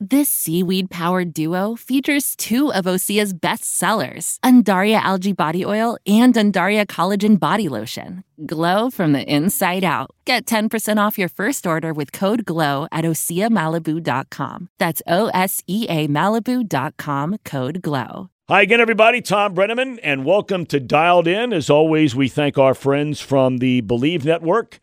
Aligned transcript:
This 0.00 0.28
seaweed 0.28 0.90
powered 0.90 1.34
duo 1.34 1.74
features 1.74 2.36
two 2.36 2.72
of 2.72 2.84
Osea's 2.84 3.32
best 3.32 3.64
sellers, 3.64 4.38
Undaria 4.44 5.00
Algae 5.00 5.32
Body 5.32 5.64
Oil 5.64 5.98
and 6.06 6.32
Undaria 6.34 6.86
Collagen 6.86 7.36
Body 7.36 7.68
Lotion. 7.68 8.22
Glow 8.46 8.90
from 8.90 9.12
the 9.12 9.24
inside 9.24 9.82
out. 9.82 10.10
Get 10.24 10.46
10% 10.46 11.04
off 11.04 11.18
your 11.18 11.28
first 11.28 11.66
order 11.66 11.92
with 11.92 12.12
code 12.12 12.44
GLOW 12.44 12.86
at 12.92 13.04
OseaMalibu.com. 13.04 14.68
That's 14.78 15.02
O 15.08 15.30
S 15.34 15.64
E 15.66 15.86
A 15.88 16.06
Malibu.com 16.06 17.38
code 17.44 17.82
GLOW. 17.82 18.30
Hi 18.48 18.62
again, 18.62 18.80
everybody. 18.80 19.20
Tom 19.20 19.52
Brenneman, 19.52 19.98
and 20.04 20.24
welcome 20.24 20.64
to 20.66 20.78
Dialed 20.78 21.26
In. 21.26 21.52
As 21.52 21.68
always, 21.68 22.14
we 22.14 22.28
thank 22.28 22.56
our 22.56 22.74
friends 22.74 23.20
from 23.20 23.58
the 23.58 23.80
Believe 23.80 24.24
Network, 24.24 24.78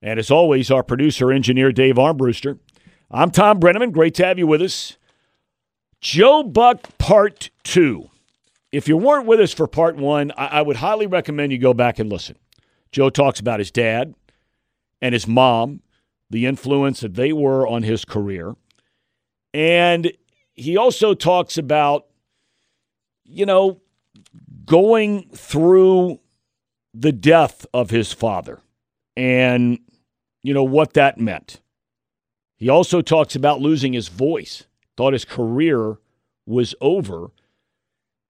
and 0.00 0.20
as 0.20 0.30
always, 0.30 0.70
our 0.70 0.84
producer 0.84 1.32
engineer 1.32 1.72
Dave 1.72 1.96
Armbruster. 1.96 2.60
I'm 3.14 3.30
Tom 3.30 3.60
Brenneman. 3.60 3.92
Great 3.92 4.16
to 4.16 4.26
have 4.26 4.40
you 4.40 4.48
with 4.48 4.60
us. 4.60 4.96
Joe 6.00 6.42
Buck 6.42 6.98
Part 6.98 7.50
2. 7.62 8.10
If 8.72 8.88
you 8.88 8.96
weren't 8.96 9.26
with 9.26 9.38
us 9.38 9.54
for 9.54 9.68
Part 9.68 9.94
1, 9.94 10.32
I, 10.32 10.46
I 10.46 10.62
would 10.62 10.78
highly 10.78 11.06
recommend 11.06 11.52
you 11.52 11.58
go 11.58 11.72
back 11.72 12.00
and 12.00 12.10
listen. 12.10 12.34
Joe 12.90 13.10
talks 13.10 13.38
about 13.38 13.60
his 13.60 13.70
dad 13.70 14.16
and 15.00 15.12
his 15.12 15.28
mom, 15.28 15.80
the 16.28 16.44
influence 16.44 16.98
that 17.00 17.14
they 17.14 17.32
were 17.32 17.68
on 17.68 17.84
his 17.84 18.04
career. 18.04 18.56
And 19.52 20.12
he 20.54 20.76
also 20.76 21.14
talks 21.14 21.56
about, 21.56 22.06
you 23.22 23.46
know, 23.46 23.80
going 24.66 25.28
through 25.28 26.18
the 26.92 27.12
death 27.12 27.64
of 27.72 27.90
his 27.90 28.12
father 28.12 28.60
and, 29.16 29.78
you 30.42 30.52
know, 30.52 30.64
what 30.64 30.94
that 30.94 31.20
meant. 31.20 31.60
He 32.64 32.70
also 32.70 33.02
talks 33.02 33.36
about 33.36 33.60
losing 33.60 33.92
his 33.92 34.08
voice, 34.08 34.64
thought 34.96 35.12
his 35.12 35.26
career 35.26 35.98
was 36.46 36.74
over. 36.80 37.30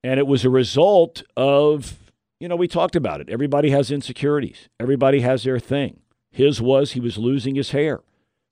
And 0.02 0.18
it 0.18 0.26
was 0.26 0.44
a 0.44 0.50
result 0.50 1.22
of, 1.36 2.10
you 2.41 2.48
know, 2.48 2.56
we 2.56 2.66
talked 2.66 2.96
about 2.96 3.20
it. 3.20 3.28
Everybody 3.28 3.70
has 3.70 3.92
insecurities, 3.92 4.68
everybody 4.80 5.20
has 5.20 5.44
their 5.44 5.60
thing. 5.60 6.00
His 6.32 6.60
was 6.60 6.94
he 6.94 7.00
was 7.00 7.16
losing 7.16 7.54
his 7.54 7.70
hair. 7.70 8.00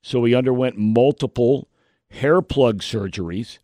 So 0.04 0.22
he 0.22 0.36
underwent 0.36 0.78
multiple 0.78 1.66
hair 2.12 2.40
plug 2.42 2.78
surgeries 2.78 3.58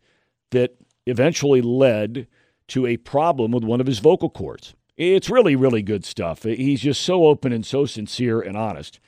that 0.51 0.75
eventually 1.05 1.61
led 1.61 2.27
to 2.67 2.85
a 2.85 2.97
problem 2.97 3.53
with 3.53 3.63
one 3.63 3.79
of 3.79 3.87
his 3.87 3.99
vocal 3.99 4.29
cords. 4.29 4.75
It's 4.97 5.29
really, 5.29 5.55
really 5.55 5.83
good 5.83 6.03
stuff. 6.03 6.43
He's 6.43 6.81
just 6.81 6.99
so 6.99 7.27
open 7.27 7.53
and 7.53 7.65
so 7.65 7.85
sincere 7.85 8.41
and 8.41 8.57
honest. 8.57 8.99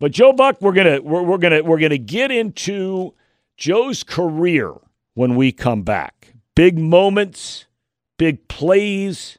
But 0.00 0.12
Joe 0.12 0.32
Buck, 0.32 0.60
we're 0.62 0.72
gonna 0.72 1.00
we're, 1.02 1.22
we're 1.22 1.38
gonna 1.38 1.62
we're 1.62 1.78
gonna 1.78 1.98
get 1.98 2.32
into 2.32 3.14
Joe's 3.58 4.02
career 4.02 4.74
when 5.14 5.36
we 5.36 5.52
come 5.52 5.82
back. 5.82 6.32
Big 6.56 6.78
moments, 6.78 7.66
big 8.18 8.48
plays. 8.48 9.38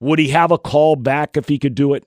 Would 0.00 0.18
he 0.18 0.28
have 0.28 0.50
a 0.50 0.58
call 0.58 0.96
back 0.96 1.36
if 1.36 1.46
he 1.46 1.60
could 1.60 1.76
do 1.76 1.94
it? 1.94 2.04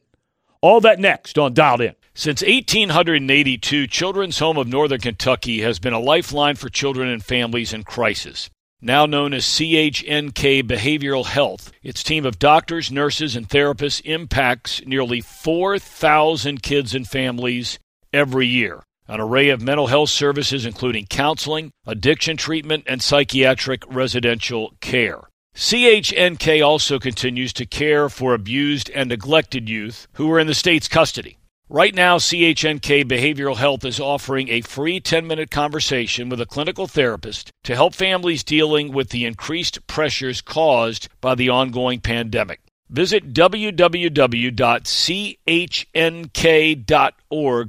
All 0.62 0.82
that 0.82 1.00
next 1.00 1.40
on 1.40 1.54
Dialed 1.54 1.80
In. 1.80 1.96
Since 2.14 2.42
1882, 2.42 3.88
Children's 3.88 4.40
Home 4.40 4.58
of 4.58 4.68
Northern 4.68 5.00
Kentucky 5.00 5.62
has 5.62 5.80
been 5.80 5.94
a 5.94 6.00
lifeline 6.00 6.56
for 6.56 6.70
children 6.70 7.08
and 7.08 7.24
families 7.24 7.72
in 7.72 7.84
crisis. 7.84 8.50
Now 8.86 9.08
known 9.08 9.34
as 9.34 9.46
CHNK 9.46 10.62
Behavioral 10.62 11.26
Health, 11.26 11.72
its 11.82 12.04
team 12.04 12.24
of 12.24 12.38
doctors, 12.38 12.92
nurses, 12.92 13.36
and 13.36 13.50
therapists 13.50 14.00
impacts 14.06 14.80
nearly 14.86 15.22
4,000 15.22 16.62
kids 16.62 16.94
and 16.94 17.08
families 17.08 17.80
every 18.14 18.46
year. 18.46 18.84
An 19.08 19.20
array 19.20 19.50
of 19.50 19.60
mental 19.60 19.88
health 19.88 20.12
services, 20.12 20.68
including 20.68 21.08
counseling, 21.08 21.72
addiction 21.88 22.38
treatment, 22.38 22.84
and 22.86 23.02
psychiatric 23.02 23.82
residential 23.90 24.76
care. 24.82 25.22
CHNK 25.56 26.64
also 26.64 27.00
continues 27.00 27.54
to 27.54 27.66
care 27.66 28.08
for 28.08 28.36
abused 28.36 28.92
and 28.92 29.10
neglected 29.10 29.68
youth 29.68 30.08
who 30.14 30.32
are 30.32 30.40
in 30.40 30.46
the 30.46 30.54
state's 30.54 30.88
custody. 30.88 31.40
Right 31.70 31.96
now, 31.96 32.18
CHNK 32.20 33.06
Behavioral 33.06 33.56
Health 33.56 33.84
is 33.86 34.00
offering 34.00 34.50
a 34.50 34.62
free 34.62 35.00
10 35.00 35.26
minute 35.26 35.50
conversation 35.50 36.30
with 36.30 36.40
a 36.40 36.46
clinical 36.46 36.86
therapist 36.86 37.52
to 37.64 37.74
help 37.74 37.96
families 37.96 38.44
dealing 38.44 38.94
with 38.94 39.10
the 39.10 39.26
increased 39.26 39.88
pressures 39.88 40.42
caused 40.42 41.08
by 41.22 41.34
the 41.34 41.50
ongoing 41.50 42.02
pandemic. 42.02 42.60
Visit 42.88 43.34
www.chnk.org 43.34 44.12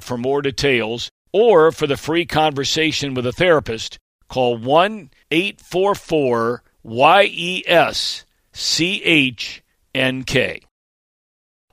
for 0.02 0.18
more 0.18 0.42
details 0.42 1.10
or 1.32 1.72
for 1.72 1.86
the 1.86 1.96
free 1.96 2.26
conversation 2.26 3.14
with 3.14 3.26
a 3.26 3.32
therapist. 3.32 3.98
Call 4.28 4.58
1 4.58 5.08
844 5.30 6.62
YES 6.84 8.26
CHNK. 8.52 9.62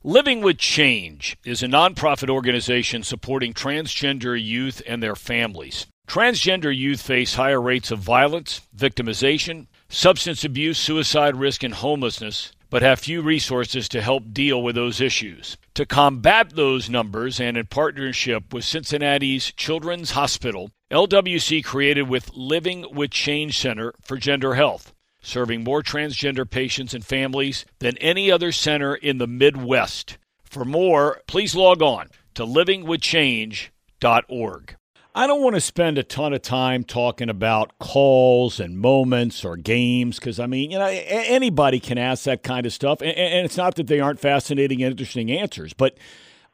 Living 0.06 0.42
with 0.42 0.58
Change 0.58 1.38
is 1.46 1.64
a 1.64 1.68
nonprofit 1.68 2.30
organization 2.30 3.04
supporting 3.04 3.54
transgender 3.54 4.38
youth 4.38 4.82
and 4.86 5.02
their 5.02 5.16
families. 5.16 5.88
Transgender 6.10 6.76
youth 6.76 7.02
face 7.02 7.36
higher 7.36 7.62
rates 7.62 7.90
of 7.90 8.00
violence, 8.00 8.60
victimization, 8.76 9.68
substance 9.88 10.44
abuse, 10.44 10.78
suicide 10.78 11.38
risk, 11.38 11.64
and 11.64 11.76
homelessness, 11.76 12.52
but 12.70 12.82
have 12.82 13.00
few 13.00 13.22
resources 13.22 13.88
to 13.88 14.02
help 14.02 14.34
deal 14.34 14.62
with 14.62 14.76
those 14.76 15.00
issues. 15.00 15.56
To 15.76 15.86
combat 15.86 16.50
those 16.50 16.90
numbers 16.90 17.40
and 17.40 17.56
in 17.56 17.68
partnership 17.68 18.54
with 18.54 18.66
Cincinnati's 18.66 19.54
Children's 19.54 20.12
Hospital, 20.12 20.70
LWC 20.92 21.64
created 21.64 22.10
with 22.10 22.30
Living 22.34 22.94
with 22.94 23.12
Change 23.12 23.58
Center 23.58 23.94
for 24.02 24.18
Gender 24.18 24.56
Health 24.56 24.93
serving 25.24 25.64
more 25.64 25.82
transgender 25.82 26.48
patients 26.48 26.94
and 26.94 27.04
families 27.04 27.66
than 27.80 27.98
any 27.98 28.30
other 28.30 28.52
center 28.52 28.94
in 28.94 29.18
the 29.18 29.26
Midwest. 29.26 30.20
For 30.44 30.66
more, 30.66 31.24
please 31.26 31.56
log 31.56 31.82
on 31.82 32.10
to 32.36 32.46
livingwithchange.org. 32.46 34.76
I 35.16 35.28
don't 35.28 35.44
want 35.44 35.56
to 35.56 35.62
spend 35.62 36.00
a 36.00 36.04
ton 36.04 36.34
of 36.34 36.42
time 36.42 36.84
talking 36.84 37.30
about 37.30 37.78
calls 37.78 38.60
and 38.60 38.80
moments 38.80 39.46
or 39.46 39.58
games 39.58 40.18
because, 40.18 40.40
I 40.40 40.48
mean, 40.48 40.72
you 40.72 40.80
know, 40.80 40.88
anybody 40.88 41.80
can 41.80 42.00
ask 42.00 42.24
that 42.24 42.42
kind 42.42 42.66
of 42.66 42.74
stuff. 42.74 43.00
And 43.02 43.46
it's 43.46 43.58
not 43.58 43.76
that 43.76 43.86
they 43.88 44.00
aren't 44.00 44.20
fascinating 44.20 44.82
and 44.82 44.90
interesting 44.92 45.32
answers, 45.32 45.74
but 45.74 46.00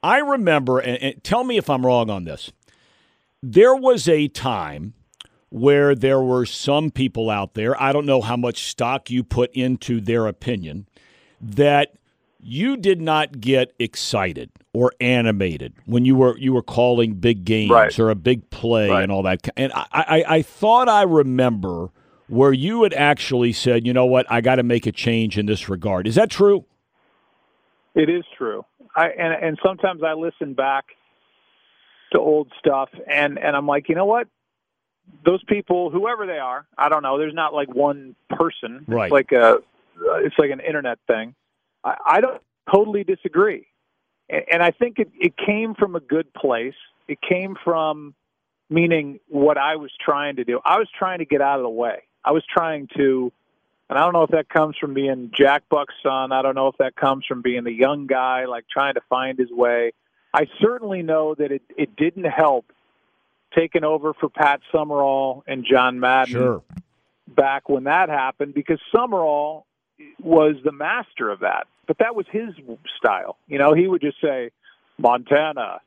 I 0.03 0.17
remember, 0.19 0.79
and 0.79 1.23
tell 1.23 1.45
me 1.45 1.57
if 1.57 1.69
I'm 1.69 1.85
wrong 1.85 2.09
on 2.09 2.25
this. 2.25 2.51
There 3.41 3.75
was 3.75 4.09
a 4.09 4.27
time 4.27 4.93
where 5.49 5.95
there 5.95 6.21
were 6.21 6.45
some 6.45 6.91
people 6.91 7.29
out 7.29 7.53
there, 7.55 7.79
I 7.81 7.91
don't 7.91 8.05
know 8.05 8.21
how 8.21 8.37
much 8.37 8.65
stock 8.65 9.09
you 9.09 9.23
put 9.23 9.51
into 9.53 9.99
their 9.99 10.27
opinion, 10.27 10.87
that 11.41 11.93
you 12.39 12.77
did 12.77 13.01
not 13.01 13.41
get 13.41 13.73
excited 13.79 14.49
or 14.73 14.93
animated 15.01 15.73
when 15.85 16.05
you 16.05 16.15
were 16.15 16.37
you 16.37 16.53
were 16.53 16.61
calling 16.61 17.15
big 17.15 17.43
games 17.43 17.71
right. 17.71 17.99
or 17.99 18.09
a 18.09 18.15
big 18.15 18.49
play 18.49 18.89
right. 18.89 19.03
and 19.03 19.11
all 19.11 19.23
that. 19.23 19.47
And 19.57 19.73
I, 19.73 19.85
I, 19.91 20.23
I 20.27 20.41
thought 20.41 20.87
I 20.87 21.01
remember 21.01 21.89
where 22.27 22.53
you 22.53 22.83
had 22.83 22.93
actually 22.93 23.51
said, 23.51 23.85
you 23.85 23.91
know 23.91 24.05
what, 24.05 24.25
I 24.29 24.41
got 24.41 24.55
to 24.55 24.63
make 24.63 24.85
a 24.85 24.91
change 24.91 25.37
in 25.37 25.47
this 25.47 25.67
regard. 25.67 26.07
Is 26.07 26.15
that 26.15 26.29
true? 26.29 26.65
It 27.95 28.09
is 28.09 28.23
true. 28.37 28.63
I 28.95 29.07
and 29.09 29.43
and 29.43 29.59
sometimes 29.63 30.01
I 30.03 30.13
listen 30.13 30.53
back 30.53 30.85
to 32.13 32.19
old 32.19 32.51
stuff 32.59 32.89
and 33.07 33.37
and 33.37 33.55
I'm 33.55 33.67
like, 33.67 33.89
you 33.89 33.95
know 33.95 34.05
what? 34.05 34.27
Those 35.25 35.43
people, 35.43 35.89
whoever 35.89 36.25
they 36.25 36.39
are, 36.39 36.65
I 36.77 36.89
don't 36.89 37.03
know. 37.03 37.17
There's 37.17 37.33
not 37.33 37.53
like 37.53 37.73
one 37.73 38.15
person. 38.29 38.85
Right. 38.87 39.05
It's 39.05 39.11
like 39.11 39.31
a, 39.31 39.57
it's 40.23 40.35
like 40.37 40.51
an 40.51 40.59
internet 40.59 40.99
thing. 41.07 41.35
I, 41.83 41.95
I 42.05 42.21
don't 42.21 42.41
totally 42.73 43.03
disagree, 43.03 43.67
and, 44.29 44.43
and 44.53 44.63
I 44.63 44.71
think 44.71 44.99
it, 44.99 45.09
it 45.19 45.33
came 45.37 45.75
from 45.75 45.95
a 45.95 45.99
good 45.99 46.33
place. 46.33 46.75
It 47.07 47.19
came 47.21 47.55
from 47.63 48.13
meaning 48.69 49.19
what 49.27 49.57
I 49.57 49.77
was 49.77 49.91
trying 49.99 50.35
to 50.37 50.43
do. 50.43 50.59
I 50.63 50.77
was 50.77 50.87
trying 50.97 51.19
to 51.19 51.25
get 51.25 51.41
out 51.41 51.57
of 51.59 51.63
the 51.63 51.69
way. 51.69 52.03
I 52.23 52.31
was 52.31 52.43
trying 52.47 52.87
to, 52.97 53.31
and 53.89 53.97
I 53.97 54.03
don't 54.03 54.13
know 54.13 54.23
if 54.23 54.31
that 54.31 54.49
comes 54.49 54.77
from 54.77 54.93
being 54.93 55.31
Jack 55.35 55.63
Buck's 55.69 55.95
son. 56.03 56.31
I 56.31 56.41
don't 56.41 56.55
know 56.55 56.67
if 56.67 56.77
that 56.77 56.95
comes 56.95 57.25
from 57.25 57.41
being 57.41 57.63
the 57.63 57.73
young 57.73 58.07
guy, 58.07 58.45
like 58.45 58.65
trying 58.69 58.93
to 58.93 59.01
find 59.09 59.39
his 59.39 59.49
way. 59.51 59.93
I 60.33 60.45
certainly 60.61 61.01
know 61.01 61.33
that 61.35 61.51
it, 61.51 61.63
it 61.75 61.95
didn't 61.95 62.25
help 62.25 62.71
taken 63.55 63.83
over 63.83 64.13
for 64.13 64.29
Pat 64.29 64.61
Summerall 64.71 65.43
and 65.47 65.65
John 65.69 65.99
Madden 65.99 66.33
sure. 66.33 66.63
back 67.27 67.69
when 67.69 67.85
that 67.85 68.09
happened 68.09 68.53
because 68.53 68.79
Summerall 68.93 69.65
was 70.21 70.55
the 70.63 70.71
master 70.71 71.29
of 71.29 71.39
that. 71.41 71.67
But 71.87 71.97
that 71.99 72.15
was 72.15 72.25
his 72.31 72.49
style. 72.97 73.37
You 73.47 73.57
know, 73.57 73.73
he 73.73 73.87
would 73.87 74.01
just 74.01 74.21
say 74.21 74.51
Montana, 74.97 75.81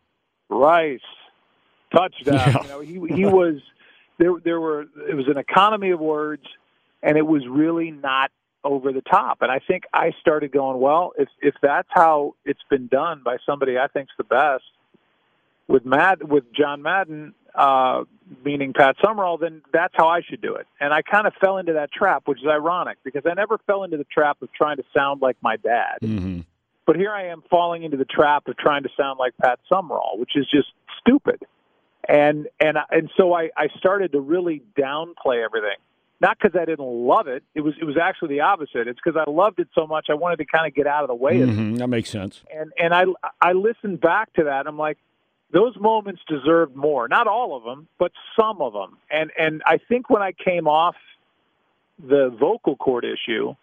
Rice, 0.48 1.00
touchdown. 1.94 2.34
Yeah. 2.34 2.62
You 2.62 2.68
know, 2.68 2.80
he 2.80 3.14
he 3.14 3.24
was 3.26 3.56
there 4.18 4.32
there 4.42 4.60
were 4.60 4.82
it 5.08 5.14
was 5.14 5.28
an 5.28 5.38
economy 5.38 5.90
of 5.90 6.00
words 6.00 6.44
and 7.02 7.16
it 7.16 7.26
was 7.26 7.42
really 7.48 7.90
not 7.90 8.30
over 8.64 8.92
the 8.92 9.02
top. 9.02 9.42
And 9.42 9.50
I 9.50 9.58
think 9.58 9.84
I 9.92 10.12
started 10.20 10.52
going, 10.52 10.80
well, 10.80 11.12
if 11.18 11.28
if 11.40 11.54
that's 11.62 11.88
how 11.90 12.34
it's 12.44 12.62
been 12.70 12.86
done 12.86 13.22
by 13.24 13.36
somebody 13.46 13.78
I 13.78 13.86
think's 13.88 14.12
the 14.18 14.24
best 14.24 14.64
with 15.68 15.84
Mad 15.84 16.22
with 16.22 16.44
John 16.52 16.82
Madden, 16.82 17.34
uh, 17.54 18.04
meaning 18.44 18.72
Pat 18.72 18.96
Summerall, 19.04 19.38
then 19.38 19.62
that's 19.72 19.94
how 19.96 20.08
I 20.08 20.22
should 20.22 20.40
do 20.40 20.54
it. 20.54 20.66
And 20.81 20.93
I 20.93 21.02
kind 21.02 21.26
of 21.26 21.34
fell 21.40 21.58
into 21.58 21.75
that 21.75 21.93
trap, 21.93 22.22
which 22.26 22.40
is 22.40 22.46
ironic 22.46 22.99
because 23.04 23.22
I 23.31 23.34
never 23.34 23.58
fell 23.66 23.84
into 23.84 23.96
the 23.96 24.04
trap 24.04 24.40
of 24.43 24.52
trying 24.52 24.78
to 24.78 24.84
sound 24.96 25.22
like 25.22 25.37
my 25.43 25.56
dad. 25.56 25.99
Mm-hmm. 26.02 26.40
But 26.87 26.96
here 26.96 27.12
I 27.12 27.28
am 27.28 27.43
falling 27.49 27.84
into 27.84 27.96
the 27.96 28.04
trap 28.04 28.49
of 28.49 28.56
trying 28.56 28.82
to 28.82 28.88
sound 28.96 29.19
like 29.19 29.34
Pat 29.40 29.60
Summerall, 29.69 30.19
which 30.19 30.32
is 30.34 30.46
just 30.50 30.69
stupid. 31.00 31.43
And 32.08 32.49
and 32.58 32.76
and 32.90 33.10
so 33.16 33.32
I, 33.32 33.50
I 33.56 33.69
started 33.78 34.12
to 34.12 34.20
really 34.20 34.62
downplay 34.76 35.44
everything 35.44 35.76
not 36.22 36.38
because 36.40 36.56
I 36.58 36.64
didn't 36.64 36.87
love 36.87 37.26
it. 37.26 37.43
It 37.52 37.62
was 37.62 37.75
it 37.81 37.84
was 37.84 37.96
actually 38.00 38.37
the 38.37 38.40
opposite. 38.40 38.87
It's 38.87 38.98
because 39.05 39.20
I 39.20 39.28
loved 39.28 39.58
it 39.58 39.69
so 39.75 39.88
much 39.88 40.06
I 40.08 40.14
wanted 40.14 40.37
to 40.37 40.44
kind 40.44 40.66
of 40.69 40.75
get 40.75 40.87
out 40.87 41.02
of 41.02 41.08
the 41.08 41.16
way 41.16 41.38
mm-hmm. 41.38 41.50
of 41.50 41.75
it. 41.75 41.78
That 41.78 41.88
makes 41.88 42.10
sense. 42.10 42.43
And 42.56 42.72
and 42.78 42.94
I 42.94 43.05
I 43.40 43.52
listened 43.52 44.00
back 44.00 44.32
to 44.34 44.44
that. 44.44 44.69
I'm 44.69 44.78
like, 44.78 44.98
those 45.52 45.76
moments 45.78 46.22
deserved 46.28 46.75
more. 46.75 47.08
Not 47.08 47.26
all 47.26 47.56
of 47.56 47.64
them, 47.64 47.88
but 47.99 48.12
some 48.38 48.60
of 48.60 48.72
them. 48.72 48.99
And 49.10 49.31
and 49.38 49.62
I 49.66 49.78
think 49.78 50.10
when 50.10 50.22
I 50.22 50.32
came 50.32 50.66
off 50.66 50.96
the 51.99 52.34
vocal 52.38 52.76
cord 52.76 53.04
issue, 53.04 53.54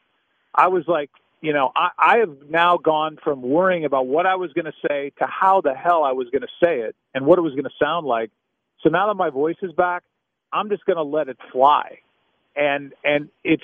I 0.53 0.68
was 0.68 0.83
like, 0.88 1.09
you 1.41 1.53
know, 1.53 1.71
I, 1.75 1.89
I 1.97 2.18
have 2.19 2.50
now 2.50 2.77
gone 2.77 3.18
from 3.24 3.41
worrying 3.41 3.86
about 3.86 4.07
what 4.07 4.25
I 4.25 4.36
was 4.36 4.53
going 4.53 4.65
to 4.65 4.88
say 4.88 5.12
to 5.19 5.25
how 5.25 5.62
the 5.62 5.74
hell 5.74 6.03
I 6.03 6.12
was 6.13 6.27
going 6.31 6.41
to 6.44 6.47
say 6.63 6.81
it 6.81 6.95
and 7.13 7.25
what 7.25 7.39
it 7.39 7.41
was 7.41 7.53
going 7.53 7.65
to 7.65 7.83
sound 7.83 8.06
like. 8.06 8.31
So 8.81 8.89
now 8.89 9.07
that 9.07 9.15
my 9.15 9.30
voice 9.30 9.57
is 9.62 9.71
back, 9.74 10.03
I'm 10.53 10.69
just 10.69 10.85
going 10.85 10.97
to 10.97 11.03
let 11.03 11.27
it 11.27 11.38
fly 11.51 12.00
and 12.59 12.94
and 13.03 13.30
it's 13.44 13.63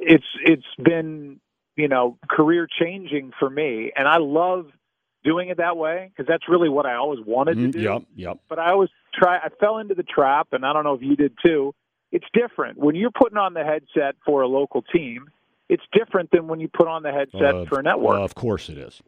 it's 0.00 0.24
it's 0.44 0.66
been 0.82 1.40
you 1.76 1.88
know 1.88 2.18
career 2.28 2.66
changing 2.80 3.32
for 3.38 3.48
me, 3.48 3.92
and 3.96 4.08
I 4.08 4.18
love 4.18 4.66
doing 5.24 5.48
it 5.48 5.58
that 5.58 5.76
way 5.76 6.10
because 6.10 6.26
that's 6.28 6.48
really 6.48 6.68
what 6.68 6.86
I 6.86 6.94
always 6.94 7.20
wanted 7.26 7.54
to 7.56 7.60
Mm, 7.68 7.72
do. 7.72 7.80
Yep, 7.80 8.02
yep. 8.16 8.38
But 8.48 8.58
I 8.58 8.70
always 8.70 8.90
try. 9.14 9.38
I 9.38 9.48
fell 9.60 9.78
into 9.78 9.94
the 9.94 10.02
trap, 10.02 10.48
and 10.52 10.64
I 10.64 10.72
don't 10.72 10.84
know 10.84 10.94
if 10.94 11.02
you 11.02 11.16
did 11.16 11.34
too. 11.44 11.74
It's 12.12 12.26
different 12.32 12.78
when 12.78 12.94
you're 12.96 13.10
putting 13.12 13.38
on 13.38 13.54
the 13.54 13.64
headset 13.64 14.16
for 14.24 14.42
a 14.42 14.48
local 14.48 14.82
team. 14.82 15.28
It's 15.68 15.84
different 15.92 16.30
than 16.32 16.48
when 16.48 16.58
you 16.58 16.68
put 16.68 16.88
on 16.88 17.02
the 17.04 17.12
headset 17.12 17.54
Uh, 17.54 17.64
for 17.66 17.78
a 17.78 17.82
network. 17.82 18.18
uh, 18.18 18.24
of 18.24 18.34
course 18.34 18.68
it 18.68 18.78
is. 18.78 19.02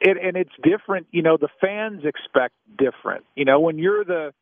it, 0.00 0.16
and 0.16 0.36
it's 0.36 0.50
different. 0.62 1.06
You 1.12 1.22
know, 1.22 1.36
the 1.36 1.48
fans 1.60 2.04
expect 2.04 2.54
different. 2.76 3.24
You 3.36 3.44
know, 3.44 3.60
when 3.60 3.78
you're 3.78 4.04
the 4.04 4.32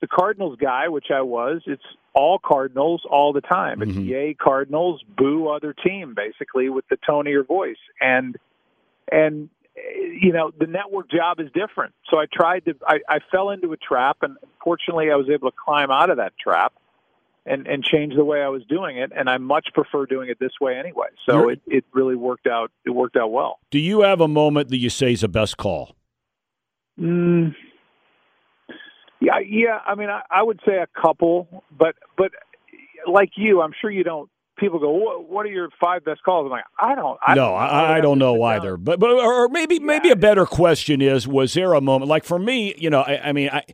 the 0.00 0.06
Cardinals 0.08 0.58
guy, 0.60 0.88
which 0.88 1.10
I 1.10 1.22
was, 1.22 1.62
it's 1.66 1.82
all 2.14 2.38
Cardinals 2.38 3.02
all 3.08 3.32
the 3.32 3.40
time. 3.40 3.80
It's 3.82 3.92
Mhm. 3.92 4.06
yay 4.06 4.34
Cardinals, 4.34 5.02
boo 5.16 5.48
other 5.48 5.72
team, 5.72 6.12
basically 6.14 6.68
with 6.68 6.86
the 6.88 6.96
tone 6.98 7.26
of 7.26 7.30
your 7.32 7.44
voice. 7.44 7.78
And 8.00 8.36
and 9.10 9.48
you 9.76 10.32
know, 10.32 10.52
the 10.58 10.66
network 10.66 11.10
job 11.10 11.40
is 11.40 11.48
different. 11.52 11.94
So 12.10 12.18
I 12.18 12.26
tried 12.32 12.64
to. 12.66 12.74
I, 12.86 12.98
I 13.08 13.18
fell 13.30 13.50
into 13.50 13.72
a 13.72 13.76
trap, 13.76 14.18
and 14.22 14.36
fortunately, 14.62 15.10
I 15.10 15.16
was 15.16 15.28
able 15.32 15.50
to 15.50 15.56
climb 15.64 15.90
out 15.90 16.10
of 16.10 16.18
that 16.18 16.32
trap. 16.42 16.72
And, 17.46 17.66
and 17.66 17.84
change 17.84 18.14
the 18.16 18.24
way 18.24 18.40
I 18.40 18.48
was 18.48 18.62
doing 18.70 18.96
it, 18.96 19.12
and 19.14 19.28
I 19.28 19.36
much 19.36 19.68
prefer 19.74 20.06
doing 20.06 20.30
it 20.30 20.38
this 20.40 20.52
way 20.62 20.78
anyway. 20.78 21.08
So 21.28 21.40
You're- 21.40 21.52
it, 21.52 21.60
it 21.66 21.84
really 21.92 22.16
worked 22.16 22.46
out. 22.46 22.70
It 22.86 22.90
worked 22.90 23.18
out 23.18 23.30
well. 23.32 23.58
Do 23.70 23.78
you 23.78 24.00
have 24.00 24.22
a 24.22 24.28
moment 24.28 24.70
that 24.70 24.78
you 24.78 24.88
say 24.88 25.12
is 25.12 25.22
a 25.22 25.28
best 25.28 25.58
call? 25.58 25.94
Mm, 26.98 27.54
yeah, 29.20 29.40
yeah. 29.46 29.78
I 29.86 29.94
mean, 29.94 30.08
I, 30.08 30.22
I 30.30 30.42
would 30.42 30.58
say 30.66 30.78
a 30.78 30.86
couple, 30.86 31.64
but 31.76 31.96
but 32.16 32.30
like 33.06 33.32
you, 33.36 33.60
I'm 33.60 33.72
sure 33.78 33.90
you 33.90 34.04
don't. 34.04 34.30
People 34.56 34.78
go, 34.78 34.90
what, 34.90 35.28
what 35.28 35.46
are 35.46 35.50
your 35.50 35.68
five 35.80 36.04
best 36.04 36.22
calls? 36.22 36.44
I'm 36.46 36.50
like, 36.50 36.64
I 36.78 36.94
don't. 36.94 37.18
I 37.26 37.34
no, 37.34 37.46
don't 37.46 37.54
I, 37.54 37.96
I 37.96 38.00
don't 38.00 38.18
know 38.18 38.40
either. 38.42 38.76
But 38.76 39.00
but 39.00 39.10
or 39.10 39.48
maybe 39.48 39.80
maybe 39.80 40.10
a 40.10 40.16
better 40.16 40.46
question 40.46 41.02
is: 41.02 41.26
Was 41.26 41.54
there 41.54 41.74
a 41.74 41.80
moment 41.80 42.08
like 42.08 42.24
for 42.24 42.38
me? 42.38 42.74
You 42.78 42.88
know, 42.88 43.00
I, 43.00 43.28
I 43.28 43.32
mean, 43.32 43.50
I 43.50 43.64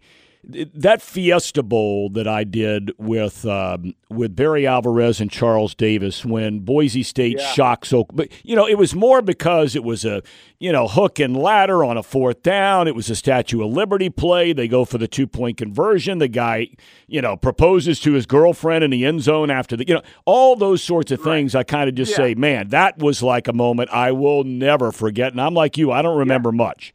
that 0.43 1.03
Fiesta 1.03 1.63
Bowl 1.63 2.09
that 2.11 2.27
I 2.27 2.45
did 2.45 2.93
with 2.99 3.45
um, 3.47 3.95
with 4.09 4.35
Barry 4.35 4.67
Alvarez 4.67 5.21
and 5.21 5.31
Charles 5.31 5.75
Davis 5.75 6.25
when 6.25 6.61
Boise 6.61 7.03
State 7.03 7.37
Yeah. 7.39 7.47
shocked 7.53 7.87
so, 7.87 8.07
but 8.13 8.29
you 8.43 8.57
know, 8.57 8.67
it 8.67 8.79
was 8.79 8.95
more 8.95 9.21
because 9.23 9.77
it 9.77 9.85
was 9.85 10.05
a 10.05 10.23
you 10.59 10.73
know 10.73 10.89
hook 10.89 11.19
and 11.19 11.37
ladder 11.37 11.85
on 11.85 11.97
a 11.97 12.03
fourth 12.03 12.43
down. 12.43 12.89
It 12.89 12.95
was 12.95 13.11
a 13.11 13.17
Statue 13.17 13.63
of 13.63 13.71
Liberty 13.73 14.09
play. 14.11 14.53
They 14.53 14.67
go 14.67 14.85
for 14.85 14.99
the 14.99 15.09
two 15.09 15.27
point 15.27 15.57
conversion. 15.59 16.19
The 16.19 16.29
guy 16.29 16.69
you 17.07 17.21
know 17.21 17.37
proposes 17.37 18.01
to 18.01 18.13
his 18.15 18.25
girlfriend 18.27 18.83
in 18.83 18.91
the 18.91 19.05
end 19.05 19.21
zone 19.23 19.51
after 19.51 19.77
the 19.77 19.87
you 19.87 19.95
know 19.95 20.03
all 20.25 20.57
those 20.57 20.83
sorts 20.83 21.13
of 21.13 21.21
things. 21.21 21.55
I 21.55 21.63
kind 21.65 21.89
of 21.89 21.95
just 21.95 22.13
Yeah. 22.13 22.17
say, 22.17 22.35
man, 22.35 22.69
that 22.69 22.99
was 22.99 23.23
like 23.23 23.47
a 23.47 23.53
moment 23.53 23.91
I 23.93 24.13
will 24.13 24.45
never 24.45 24.91
forget. 24.91 25.33
And 25.33 25.41
I'm 25.41 25.55
like 25.55 25.77
you, 25.77 25.93
I 25.93 26.01
don't 26.03 26.19
remember 26.19 26.51
much. 26.51 26.93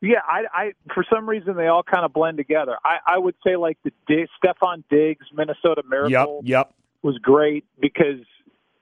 Yeah, 0.00 0.20
I, 0.26 0.44
I 0.52 0.72
for 0.94 1.04
some 1.12 1.28
reason 1.28 1.56
they 1.56 1.66
all 1.66 1.82
kind 1.82 2.04
of 2.04 2.12
blend 2.12 2.38
together. 2.38 2.76
I, 2.84 2.98
I 3.06 3.18
would 3.18 3.34
say 3.44 3.56
like 3.56 3.78
the 3.84 3.92
Dig, 4.06 4.28
Stefon 4.42 4.82
Diggs 4.88 5.26
Minnesota 5.34 5.82
Yep, 5.82 5.90
Miracle 5.90 6.40
yep. 6.44 6.74
was 7.02 7.18
great 7.18 7.64
because 7.78 8.24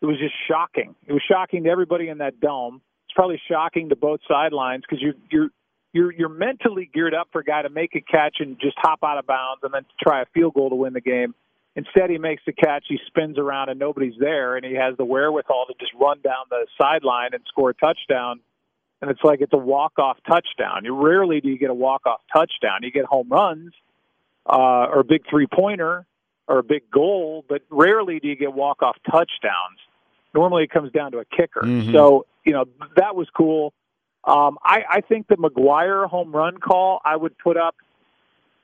it 0.00 0.06
was 0.06 0.16
just 0.18 0.34
shocking. 0.46 0.94
It 1.06 1.12
was 1.12 1.22
shocking 1.28 1.64
to 1.64 1.70
everybody 1.70 2.08
in 2.08 2.18
that 2.18 2.40
dome. 2.40 2.80
It's 3.06 3.14
probably 3.14 3.40
shocking 3.50 3.88
to 3.88 3.96
both 3.96 4.20
sidelines 4.28 4.84
because 4.88 5.02
you're 5.02 5.14
you're 5.30 5.48
you're 5.92 6.12
you're 6.12 6.28
mentally 6.28 6.88
geared 6.92 7.14
up 7.14 7.28
for 7.32 7.40
a 7.40 7.44
guy 7.44 7.62
to 7.62 7.70
make 7.70 7.96
a 7.96 8.00
catch 8.00 8.36
and 8.38 8.58
just 8.60 8.76
hop 8.78 9.00
out 9.02 9.18
of 9.18 9.26
bounds 9.26 9.62
and 9.64 9.74
then 9.74 9.84
try 10.00 10.22
a 10.22 10.26
field 10.34 10.54
goal 10.54 10.70
to 10.70 10.76
win 10.76 10.92
the 10.92 11.00
game. 11.00 11.34
Instead, 11.74 12.10
he 12.10 12.18
makes 12.18 12.42
the 12.44 12.52
catch, 12.52 12.84
he 12.88 12.98
spins 13.06 13.38
around 13.38 13.68
and 13.68 13.78
nobody's 13.78 14.18
there, 14.18 14.56
and 14.56 14.64
he 14.64 14.74
has 14.74 14.96
the 14.96 15.04
wherewithal 15.04 15.66
to 15.66 15.74
just 15.78 15.92
run 16.00 16.20
down 16.22 16.44
the 16.50 16.66
sideline 16.80 17.30
and 17.34 17.42
score 17.46 17.70
a 17.70 17.74
touchdown. 17.74 18.40
And 19.00 19.10
it's 19.10 19.22
like 19.22 19.40
it's 19.40 19.52
a 19.52 19.58
walk-off 19.58 20.18
touchdown. 20.26 20.84
You 20.84 20.94
rarely 20.94 21.40
do 21.40 21.48
you 21.48 21.58
get 21.58 21.70
a 21.70 21.74
walk-off 21.74 22.20
touchdown. 22.32 22.80
You 22.82 22.90
get 22.90 23.04
home 23.04 23.28
runs 23.28 23.72
uh, 24.46 24.86
or 24.90 25.00
a 25.00 25.04
big 25.04 25.22
three-pointer 25.30 26.04
or 26.48 26.58
a 26.58 26.62
big 26.62 26.90
goal, 26.90 27.44
but 27.48 27.62
rarely 27.70 28.18
do 28.18 28.28
you 28.28 28.34
get 28.36 28.52
walk-off 28.52 28.96
touchdowns. 29.08 29.78
Normally, 30.34 30.64
it 30.64 30.70
comes 30.70 30.90
down 30.92 31.12
to 31.12 31.18
a 31.18 31.24
kicker. 31.24 31.62
Mhm. 31.62 31.92
So 31.92 32.26
you 32.44 32.52
know 32.52 32.64
that 32.96 33.14
was 33.14 33.28
cool. 33.36 33.72
Um, 34.24 34.58
I, 34.62 34.82
I 34.90 35.00
think 35.00 35.28
the 35.28 35.36
McGwire 35.36 36.08
home 36.08 36.32
run 36.34 36.58
call 36.58 37.00
I 37.04 37.16
would 37.16 37.38
put 37.38 37.56
up 37.56 37.76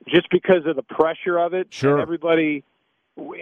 just 0.07 0.29
because 0.29 0.65
of 0.65 0.75
the 0.75 0.83
pressure 0.83 1.37
of 1.37 1.53
it. 1.53 1.73
Sure. 1.73 1.93
And 1.93 2.01
everybody 2.01 2.63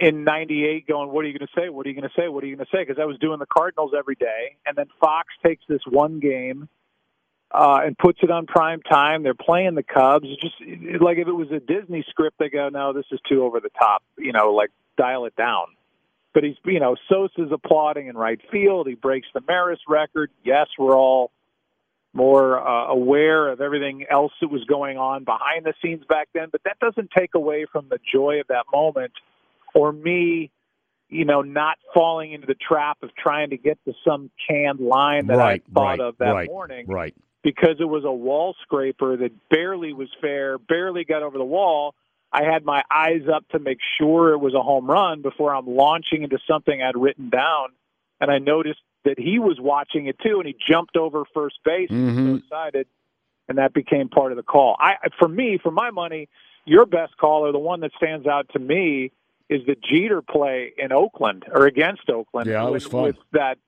in 0.00 0.24
'98 0.24 0.86
going, 0.86 1.10
"What 1.10 1.24
are 1.24 1.28
you 1.28 1.38
going 1.38 1.48
to 1.48 1.60
say? 1.60 1.68
What 1.68 1.84
are 1.84 1.88
you 1.88 1.94
going 1.94 2.08
to 2.08 2.14
say? 2.20 2.28
What 2.28 2.44
are 2.44 2.46
you 2.46 2.56
going 2.56 2.66
to 2.66 2.76
say?" 2.76 2.82
Because 2.82 3.00
I 3.00 3.04
was 3.04 3.18
doing 3.18 3.38
the 3.40 3.46
Cardinals 3.46 3.92
every 3.96 4.14
day, 4.14 4.56
and 4.66 4.76
then 4.76 4.86
Fox 5.00 5.28
takes 5.44 5.64
this 5.68 5.82
one 5.88 6.20
game 6.20 6.68
uh, 7.54 7.80
and 7.84 7.96
puts 7.96 8.18
it 8.22 8.30
on 8.30 8.46
prime 8.46 8.82
time. 8.82 9.22
They're 9.22 9.34
playing 9.34 9.76
the 9.76 9.84
Cubs. 9.84 10.26
It's 10.28 10.42
just 10.42 11.00
like 11.00 11.18
if 11.18 11.28
it 11.28 11.32
was 11.32 11.50
a 11.52 11.60
Disney 11.60 12.04
script, 12.10 12.38
they 12.38 12.48
go, 12.48 12.68
"No, 12.68 12.92
this 12.92 13.06
is 13.12 13.20
too 13.28 13.44
over 13.44 13.60
the 13.60 13.70
top." 13.78 14.02
You 14.18 14.32
know, 14.32 14.52
like 14.52 14.70
dial 14.96 15.26
it 15.26 15.36
down. 15.36 15.66
But 16.32 16.42
he's, 16.42 16.56
you 16.64 16.80
know, 16.80 16.96
Sosa's 17.08 17.52
applauding 17.52 18.08
in 18.08 18.16
right 18.16 18.40
field. 18.50 18.88
He 18.88 18.94
breaks 18.94 19.28
the 19.32 19.40
Maris 19.46 19.78
record. 19.86 20.32
Yes, 20.44 20.66
we're 20.76 20.96
all 20.96 21.30
more 22.12 22.58
uh, 22.58 22.88
aware 22.88 23.48
of 23.48 23.60
everything 23.60 24.06
else 24.10 24.32
that 24.40 24.48
was 24.48 24.64
going 24.64 24.96
on 24.96 25.24
behind 25.24 25.64
the 25.64 25.74
scenes 25.82 26.04
back 26.08 26.28
then, 26.32 26.48
but 26.50 26.60
that 26.64 26.78
doesn't 26.78 27.10
take 27.16 27.34
away 27.34 27.66
from 27.70 27.88
the 27.88 27.98
joy 28.12 28.40
of 28.40 28.46
that 28.48 28.64
moment 28.72 29.12
or 29.74 29.92
me, 29.92 30.50
you 31.08 31.24
know, 31.24 31.42
not 31.42 31.76
falling 31.92 32.32
into 32.32 32.46
the 32.46 32.54
trap 32.54 32.98
of 33.02 33.10
trying 33.16 33.50
to 33.50 33.56
get 33.56 33.78
to 33.84 33.92
some 34.06 34.30
canned 34.48 34.78
line 34.78 35.26
that 35.26 35.36
right, 35.36 35.62
I 35.68 35.72
thought 35.72 35.82
right, 35.82 36.00
of 36.00 36.18
that 36.18 36.30
right, 36.30 36.48
morning 36.48 36.86
Right. 36.86 37.14
Because 37.44 37.76
it 37.78 37.84
was 37.84 38.04
a 38.04 38.10
wall 38.10 38.56
scraper 38.62 39.16
that 39.18 39.48
barely 39.50 39.92
was 39.92 40.08
fair, 40.20 40.58
barely 40.58 41.04
got 41.04 41.22
over 41.22 41.38
the 41.38 41.44
wall. 41.44 41.94
I 42.32 42.42
had 42.42 42.64
my 42.64 42.82
eyes 42.92 43.22
up 43.32 43.46
to 43.50 43.60
make 43.60 43.78
sure 43.98 44.32
it 44.32 44.38
was 44.38 44.54
a 44.54 44.62
home 44.62 44.90
run 44.90 45.22
before 45.22 45.54
I'm 45.54 45.68
launching 45.68 46.24
into 46.24 46.38
something 46.50 46.82
I'd 46.82 46.96
written 46.96 47.28
down. 47.28 47.68
And 48.20 48.30
I 48.30 48.38
noticed 48.38 48.80
that 49.04 49.18
he 49.18 49.38
was 49.38 49.60
watching 49.60 50.06
it 50.06 50.16
too, 50.18 50.38
and 50.40 50.46
he 50.48 50.56
jumped 50.68 50.96
over 50.96 51.24
first 51.34 51.58
base. 51.64 51.90
Was 51.90 51.98
Mhm. 51.98 52.30
so 52.30 52.36
excited, 52.36 52.86
and 53.48 53.58
that 53.58 53.74
became 53.74 54.08
part 54.08 54.32
of 54.32 54.36
the 54.36 54.42
call. 54.42 54.76
I, 54.80 54.94
for 55.18 55.28
me, 55.28 55.58
for 55.58 55.70
my 55.70 55.90
money, 55.90 56.28
your 56.64 56.86
best 56.86 57.16
call 57.18 57.44
or 57.44 57.52
the 57.52 57.58
one 57.58 57.80
that 57.80 57.92
stands 57.96 58.26
out 58.26 58.48
to 58.54 58.58
me 58.58 59.12
is 59.50 59.60
the 59.66 59.76
Jeter 59.76 60.22
play 60.22 60.72
in 60.78 60.90
Oakland 60.90 61.44
or 61.52 61.66
against 61.66 62.08
Oakland. 62.08 62.48
Yeah, 62.48 62.66
it 62.66 62.70
was 62.70 62.84
with, 62.84 62.92
fun. 62.92 63.02
with 63.02 63.16
that 63.32 63.58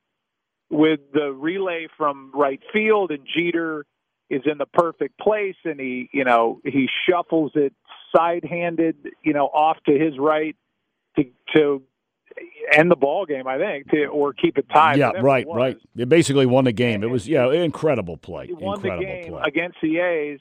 with 0.70 1.00
the 1.12 1.32
relay 1.32 1.86
from 1.96 2.30
right 2.34 2.60
field 2.72 3.10
and 3.10 3.26
Jeter 3.26 3.86
is 4.28 4.42
in 4.44 4.58
the 4.58 4.66
perfect 4.66 5.18
place 5.18 5.56
and 5.64 5.78
he 5.78 6.08
you 6.12 6.24
know 6.24 6.60
he 6.64 6.88
shuffles 7.08 7.52
it 7.54 7.72
side 8.14 8.44
handed 8.44 8.96
you 9.22 9.32
know 9.32 9.46
off 9.46 9.78
to 9.86 9.92
his 9.96 10.18
right 10.18 10.56
to 11.16 11.24
to 11.54 11.82
end 12.72 12.90
the 12.90 12.96
ball 12.96 13.24
game 13.26 13.46
I 13.46 13.58
think 13.58 13.90
to 13.90 14.06
or 14.06 14.32
keep 14.32 14.58
it 14.58 14.66
tied 14.72 14.98
yeah, 14.98 15.10
it 15.14 15.22
right, 15.22 15.46
right. 15.48 15.78
They 15.94 16.04
basically 16.04 16.46
won 16.46 16.64
the 16.64 16.72
game. 16.72 17.02
It 17.02 17.10
was 17.10 17.28
yeah, 17.28 17.50
incredible 17.50 18.16
play. 18.16 18.46
He 18.46 18.52
won 18.52 18.80
the 18.80 18.88
incredible 18.88 19.04
game 19.04 19.32
play. 19.32 19.42
against 19.46 19.78
the 19.82 19.98
A's, 19.98 20.40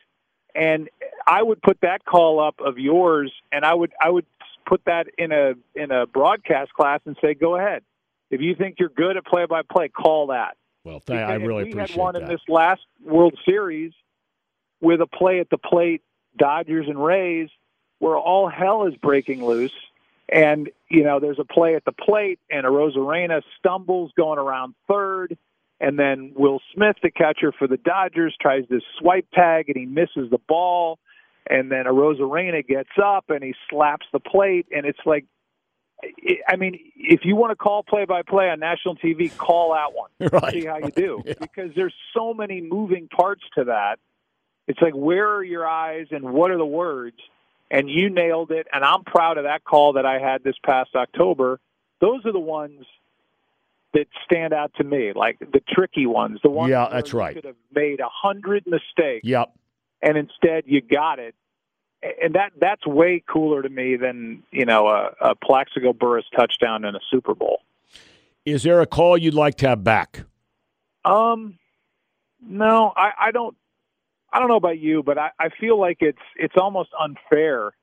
and 0.53 0.89
I 1.27 1.43
would 1.43 1.61
put 1.61 1.79
that 1.81 2.05
call 2.05 2.39
up 2.39 2.55
of 2.59 2.77
yours, 2.77 3.31
and 3.51 3.63
I 3.65 3.73
would 3.73 3.93
I 4.01 4.09
would 4.09 4.25
put 4.65 4.81
that 4.85 5.07
in 5.17 5.31
a 5.31 5.53
in 5.75 5.91
a 5.91 6.05
broadcast 6.05 6.73
class 6.73 6.99
and 7.05 7.15
say, 7.21 7.33
"Go 7.33 7.55
ahead. 7.55 7.83
If 8.29 8.41
you 8.41 8.55
think 8.55 8.75
you're 8.79 8.89
good 8.89 9.17
at 9.17 9.25
play 9.25 9.45
by 9.45 9.61
play, 9.61 9.89
call 9.89 10.27
that." 10.27 10.57
Well, 10.83 10.99
th- 10.99 11.17
I 11.17 11.35
really 11.35 11.65
we 11.65 11.71
appreciate 11.71 11.75
that. 11.75 11.75
We 11.75 11.91
had 11.91 11.97
one 11.97 12.13
that. 12.13 12.21
in 12.23 12.27
this 12.29 12.41
last 12.47 12.81
World 13.03 13.37
Series 13.45 13.93
with 14.81 15.01
a 15.01 15.07
play 15.07 15.39
at 15.39 15.49
the 15.49 15.57
plate, 15.57 16.03
Dodgers 16.37 16.87
and 16.87 17.03
Rays, 17.03 17.49
where 17.99 18.17
all 18.17 18.47
hell 18.47 18.85
is 18.87 18.95
breaking 18.95 19.43
loose. 19.43 19.73
And, 20.27 20.69
you 20.89 21.03
know, 21.03 21.19
there's 21.19 21.39
a 21.39 21.45
play 21.45 21.75
at 21.75 21.85
the 21.85 21.91
plate, 21.91 22.39
and 22.49 22.65
Arozarena 22.65 23.41
stumbles 23.59 24.11
going 24.17 24.39
around 24.39 24.73
third. 24.87 25.37
And 25.79 25.99
then 25.99 26.33
Will 26.35 26.61
Smith, 26.73 26.95
the 27.03 27.11
catcher 27.11 27.51
for 27.51 27.67
the 27.67 27.77
Dodgers, 27.77 28.35
tries 28.41 28.63
this 28.69 28.81
swipe 28.99 29.27
tag, 29.33 29.69
and 29.69 29.77
he 29.77 29.85
misses 29.85 30.29
the 30.31 30.39
ball. 30.47 30.99
And 31.47 31.71
then 31.71 31.85
Arozarena 31.85 32.65
gets 32.65 32.89
up, 33.03 33.29
and 33.29 33.43
he 33.43 33.53
slaps 33.69 34.07
the 34.11 34.19
plate. 34.19 34.67
And 34.75 34.85
it's 34.85 34.99
like, 35.05 35.25
I 36.47 36.55
mean, 36.57 36.79
if 36.95 37.21
you 37.23 37.35
want 37.35 37.51
to 37.51 37.55
call 37.55 37.81
play 37.83 38.05
by 38.05 38.21
play 38.21 38.49
on 38.49 38.59
national 38.59 38.95
TV, 38.97 39.35
call 39.37 39.73
that 39.73 39.93
one. 39.93 40.09
Right. 40.31 40.53
See 40.53 40.65
how 40.65 40.77
you 40.77 40.91
do. 40.91 41.21
Yeah. 41.25 41.33
Because 41.39 41.71
there's 41.75 41.93
so 42.13 42.33
many 42.33 42.61
moving 42.61 43.07
parts 43.07 43.41
to 43.55 43.65
that. 43.65 43.99
It's 44.67 44.79
like, 44.81 44.93
where 44.93 45.29
are 45.35 45.43
your 45.43 45.67
eyes 45.67 46.07
and 46.11 46.23
what 46.33 46.51
are 46.51 46.57
the 46.57 46.65
words? 46.65 47.17
And 47.71 47.89
you 47.89 48.09
nailed 48.09 48.51
it. 48.51 48.67
And 48.73 48.83
I'm 48.83 49.03
proud 49.03 49.37
of 49.37 49.45
that 49.45 49.63
call 49.63 49.93
that 49.93 50.05
I 50.05 50.19
had 50.19 50.43
this 50.43 50.55
past 50.65 50.91
October. 50.95 51.59
Those 52.01 52.25
are 52.25 52.31
the 52.33 52.39
ones 52.39 52.85
that 53.93 54.07
stand 54.25 54.53
out 54.53 54.71
to 54.75 54.83
me, 54.83 55.13
like 55.15 55.39
the 55.39 55.61
tricky 55.73 56.05
ones, 56.05 56.39
the 56.43 56.49
ones 56.49 56.69
Yeah, 56.71 56.87
that's 56.91 57.13
you 57.13 57.19
right. 57.19 57.35
could 57.35 57.45
have 57.45 57.55
made 57.73 57.99
a 58.01 58.09
hundred 58.11 58.65
mistakes 58.67 59.23
Yep. 59.23 59.53
and 60.01 60.17
instead 60.17 60.63
you 60.67 60.81
got 60.81 61.19
it. 61.19 61.33
And 62.21 62.35
that 62.35 62.51
that's 62.59 62.85
way 62.85 63.23
cooler 63.27 63.61
to 63.61 63.69
me 63.69 63.95
than 63.95 64.43
you 64.51 64.65
know 64.65 64.87
a, 64.87 65.11
a 65.21 65.35
Plaxico 65.35 65.93
Burress 65.93 66.25
touchdown 66.35 66.85
in 66.85 66.95
a 66.95 66.99
Super 67.09 67.33
Bowl. 67.33 67.61
Is 68.45 68.63
there 68.63 68.81
a 68.81 68.85
call 68.85 69.17
you'd 69.17 69.33
like 69.33 69.55
to 69.55 69.69
have 69.69 69.83
back? 69.83 70.23
Um, 71.03 71.57
no, 72.41 72.93
I, 72.95 73.11
I 73.19 73.31
don't. 73.31 73.55
I 74.31 74.39
don't 74.39 74.49
know 74.49 74.57
about 74.57 74.79
you, 74.79 75.01
but 75.01 75.17
I, 75.17 75.31
I 75.39 75.49
feel 75.49 75.79
like 75.79 75.97
it's 76.01 76.19
it's 76.35 76.55
almost 76.57 76.89
unfair 76.99 77.73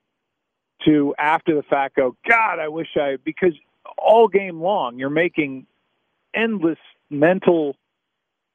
to 0.84 1.14
after 1.18 1.54
the 1.54 1.62
fact 1.62 1.96
go, 1.96 2.16
God, 2.28 2.58
I 2.58 2.68
wish 2.68 2.88
I 2.96 3.16
because 3.24 3.54
all 3.98 4.28
game 4.28 4.60
long 4.60 4.98
you're 4.98 5.10
making 5.10 5.66
endless 6.34 6.78
mental 7.10 7.76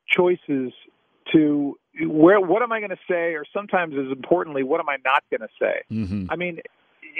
choices 0.08 0.72
to 1.34 1.78
where 2.06 2.40
what 2.40 2.62
am 2.62 2.72
I 2.72 2.80
going 2.80 2.92
to 2.92 3.00
say, 3.08 3.34
or 3.34 3.46
sometimes 3.54 3.94
as 3.94 4.12
importantly, 4.12 4.64
what 4.64 4.80
am 4.80 4.90
I 4.90 4.98
not 5.04 5.24
going 5.30 5.42
to 5.42 5.54
say? 5.60 5.82
Mm-hmm. 5.92 6.26
I 6.30 6.36
mean, 6.36 6.62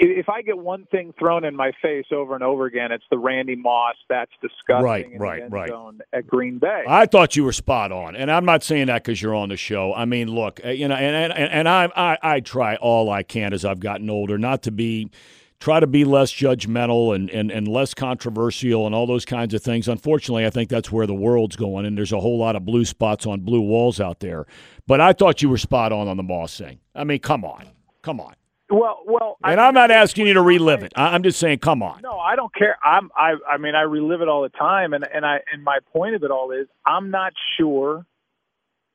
if 0.00 0.28
I 0.28 0.42
get 0.42 0.58
one 0.58 0.86
thing 0.86 1.12
thrown 1.18 1.44
in 1.44 1.56
my 1.56 1.72
face 1.82 2.06
over 2.12 2.34
and 2.34 2.44
over 2.44 2.66
again, 2.66 2.92
it's 2.92 3.04
the 3.10 3.18
Randy 3.18 3.56
Moss. 3.56 3.96
That's 4.08 4.30
disgusting. 4.40 4.84
Right, 4.84 5.06
right, 5.18 5.50
right. 5.50 5.70
At 6.12 6.26
Green 6.26 6.58
Bay. 6.58 6.84
I 6.86 7.06
thought 7.06 7.36
you 7.36 7.44
were 7.44 7.52
spot 7.52 7.90
on, 7.90 8.14
and 8.14 8.30
I'm 8.30 8.44
not 8.44 8.62
saying 8.62 8.86
that 8.86 9.02
because 9.02 9.20
you're 9.20 9.34
on 9.34 9.48
the 9.48 9.56
show. 9.56 9.92
I 9.94 10.04
mean, 10.04 10.28
look, 10.28 10.60
uh, 10.64 10.70
you 10.70 10.86
know, 10.86 10.94
and 10.94 11.32
and, 11.32 11.52
and 11.52 11.68
I, 11.68 11.88
I 11.96 12.18
I 12.22 12.40
try 12.40 12.76
all 12.76 13.10
I 13.10 13.22
can 13.22 13.52
as 13.52 13.64
I've 13.64 13.80
gotten 13.80 14.08
older 14.08 14.38
not 14.38 14.62
to 14.64 14.70
be 14.70 15.10
try 15.60 15.80
to 15.80 15.86
be 15.86 16.04
less 16.04 16.32
judgmental 16.32 17.14
and, 17.14 17.28
and, 17.30 17.50
and 17.50 17.66
less 17.66 17.92
controversial 17.94 18.86
and 18.86 18.94
all 18.94 19.06
those 19.06 19.24
kinds 19.24 19.54
of 19.54 19.62
things. 19.62 19.88
Unfortunately, 19.88 20.46
I 20.46 20.50
think 20.50 20.68
that's 20.68 20.92
where 20.92 21.06
the 21.06 21.14
world's 21.14 21.56
going, 21.56 21.84
and 21.84 21.96
there's 21.98 22.12
a 22.12 22.20
whole 22.20 22.38
lot 22.38 22.54
of 22.56 22.64
blue 22.64 22.84
spots 22.84 23.26
on 23.26 23.40
blue 23.40 23.60
walls 23.60 24.00
out 24.00 24.20
there. 24.20 24.46
But 24.86 25.00
I 25.00 25.12
thought 25.12 25.42
you 25.42 25.48
were 25.48 25.58
spot 25.58 25.92
on 25.92 26.06
on 26.08 26.16
the 26.16 26.22
Moss 26.22 26.56
thing. 26.56 26.78
I 26.94 27.04
mean, 27.04 27.18
come 27.18 27.44
on, 27.44 27.66
come 28.02 28.20
on. 28.20 28.34
well, 28.70 29.00
well, 29.06 29.36
And 29.44 29.60
I'm 29.60 29.74
not 29.74 29.90
asking 29.90 30.26
you 30.28 30.34
to 30.34 30.42
relive 30.42 30.82
it. 30.82 30.92
I- 30.94 31.14
I'm 31.14 31.22
just 31.22 31.38
saying, 31.40 31.58
come 31.58 31.82
on. 31.82 32.00
No, 32.02 32.18
I 32.18 32.36
don't 32.36 32.54
care. 32.54 32.76
I'm 32.84 33.10
I 33.16 33.34
I 33.50 33.58
mean 33.58 33.74
I 33.74 33.82
relive 33.82 34.20
it 34.20 34.28
all 34.28 34.42
the 34.42 34.48
time 34.50 34.92
and 34.92 35.06
and 35.12 35.24
I 35.26 35.40
and 35.52 35.64
my 35.64 35.78
point 35.92 36.14
of 36.14 36.22
it 36.22 36.30
all 36.30 36.50
is 36.52 36.68
I'm 36.86 37.10
not 37.10 37.32
sure 37.58 38.04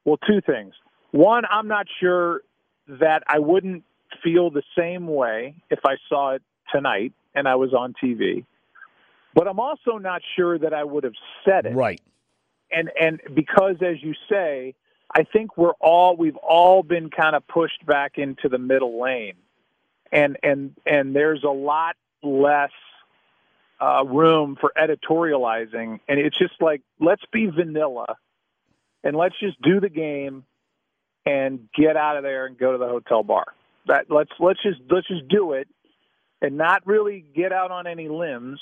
well 0.06 0.18
two 0.18 0.42
things. 0.46 0.74
One, 1.12 1.44
I'm 1.50 1.68
not 1.68 1.88
sure 2.00 2.42
that 2.88 3.24
I 3.28 3.40
wouldn't 3.40 3.84
feel 4.24 4.50
the 4.52 4.64
same 4.78 5.08
way 5.08 5.56
if 5.70 5.80
I 5.86 5.96
saw 6.10 6.32
it 6.36 6.42
tonight 6.74 7.14
and 7.36 7.48
I 7.48 7.56
was 7.56 7.74
on 7.74 7.94
TV. 8.02 8.46
But 9.34 9.48
I'm 9.48 9.60
also 9.60 9.98
not 9.98 10.22
sure 10.36 10.58
that 10.60 10.74
I 10.74 10.84
would 10.84 11.04
have 11.04 11.16
said 11.46 11.66
it. 11.66 11.76
Right. 11.76 12.02
And 12.72 12.92
and 13.00 13.22
because 13.34 13.78
as 13.82 14.02
you 14.02 14.14
say, 14.30 14.76
I 15.16 15.24
think 15.24 15.58
we're 15.58 15.74
all 15.80 16.16
we've 16.16 16.38
all 16.38 16.84
been 16.84 17.10
kind 17.10 17.36
of 17.36 17.48
pushed 17.48 17.86
back 17.86 18.18
into 18.18 18.50
the 18.50 18.58
middle 18.58 19.02
lane. 19.02 19.36
And 20.12 20.38
and 20.44 20.76
and 20.86 21.16
there's 21.16 21.44
a 21.44 21.52
lot 21.52 21.96
less 22.22 22.72
uh, 23.84 24.04
room 24.06 24.58
for 24.60 24.72
editorializing, 24.78 26.00
and 26.08 26.20
it's 26.20 26.38
just 26.38 26.54
like 26.62 26.82
let's 27.00 27.24
be 27.32 27.48
vanilla, 27.48 28.18
and 29.04 29.16
let's 29.16 29.36
just 29.40 29.62
do 29.62 29.80
the 29.80 29.90
game, 29.90 30.46
and 31.26 31.68
get 31.76 31.98
out 31.98 32.18
of 32.18 32.24
there 32.24 32.46
and 32.46 32.58
go 32.58 32.72
to 32.72 32.78
the 32.78 32.88
hotel 32.88 33.24
bar. 33.24 33.46
That 33.88 34.06
let's 34.10 34.32
let's 34.40 34.62
just 34.62 34.80
let's 34.90 35.08
just 35.08 35.28
do 35.28 35.54
it, 35.54 35.68
and 36.44 36.58
not 36.58 36.86
really 36.86 37.26
get 37.36 37.52
out 37.52 37.72
on 37.72 37.88
any 37.88 38.10
limbs. 38.10 38.60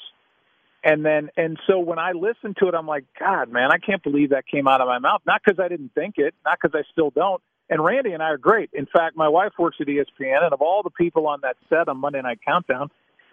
And 0.84 1.06
then 1.06 1.30
and 1.36 1.60
so 1.68 1.80
when 1.80 2.00
I 2.00 2.14
listen 2.14 2.56
to 2.60 2.68
it, 2.68 2.74
I'm 2.74 2.88
like, 2.88 3.06
God, 3.20 3.50
man, 3.50 3.70
I 3.72 3.78
can't 3.78 4.02
believe 4.02 4.30
that 4.30 4.48
came 4.48 4.68
out 4.68 4.82
of 4.82 4.88
my 4.88 5.00
mouth. 5.00 5.22
Not 5.26 5.42
because 5.46 5.60
I 5.60 5.68
didn't 5.68 5.94
think 5.94 6.16
it, 6.18 6.34
not 6.46 6.58
because 6.62 6.80
I 6.80 6.90
still 6.92 7.10
don't. 7.12 7.42
And 7.70 7.84
Randy 7.84 8.12
and 8.12 8.22
I 8.22 8.28
are 8.28 8.38
great. 8.38 8.70
In 8.74 8.86
fact, 8.86 9.16
my 9.16 9.28
wife 9.28 9.54
works 9.58 9.78
at 9.80 9.88
ESPN, 9.88 10.44
and 10.44 10.54
of 10.54 10.62
all 10.62 10.84
the 10.84 10.90
people 10.90 11.28
on 11.28 11.40
that 11.44 11.56
set 11.70 11.88
on 11.88 11.98
Monday 11.98 12.22
Night 12.22 12.40
Countdown, 12.46 12.90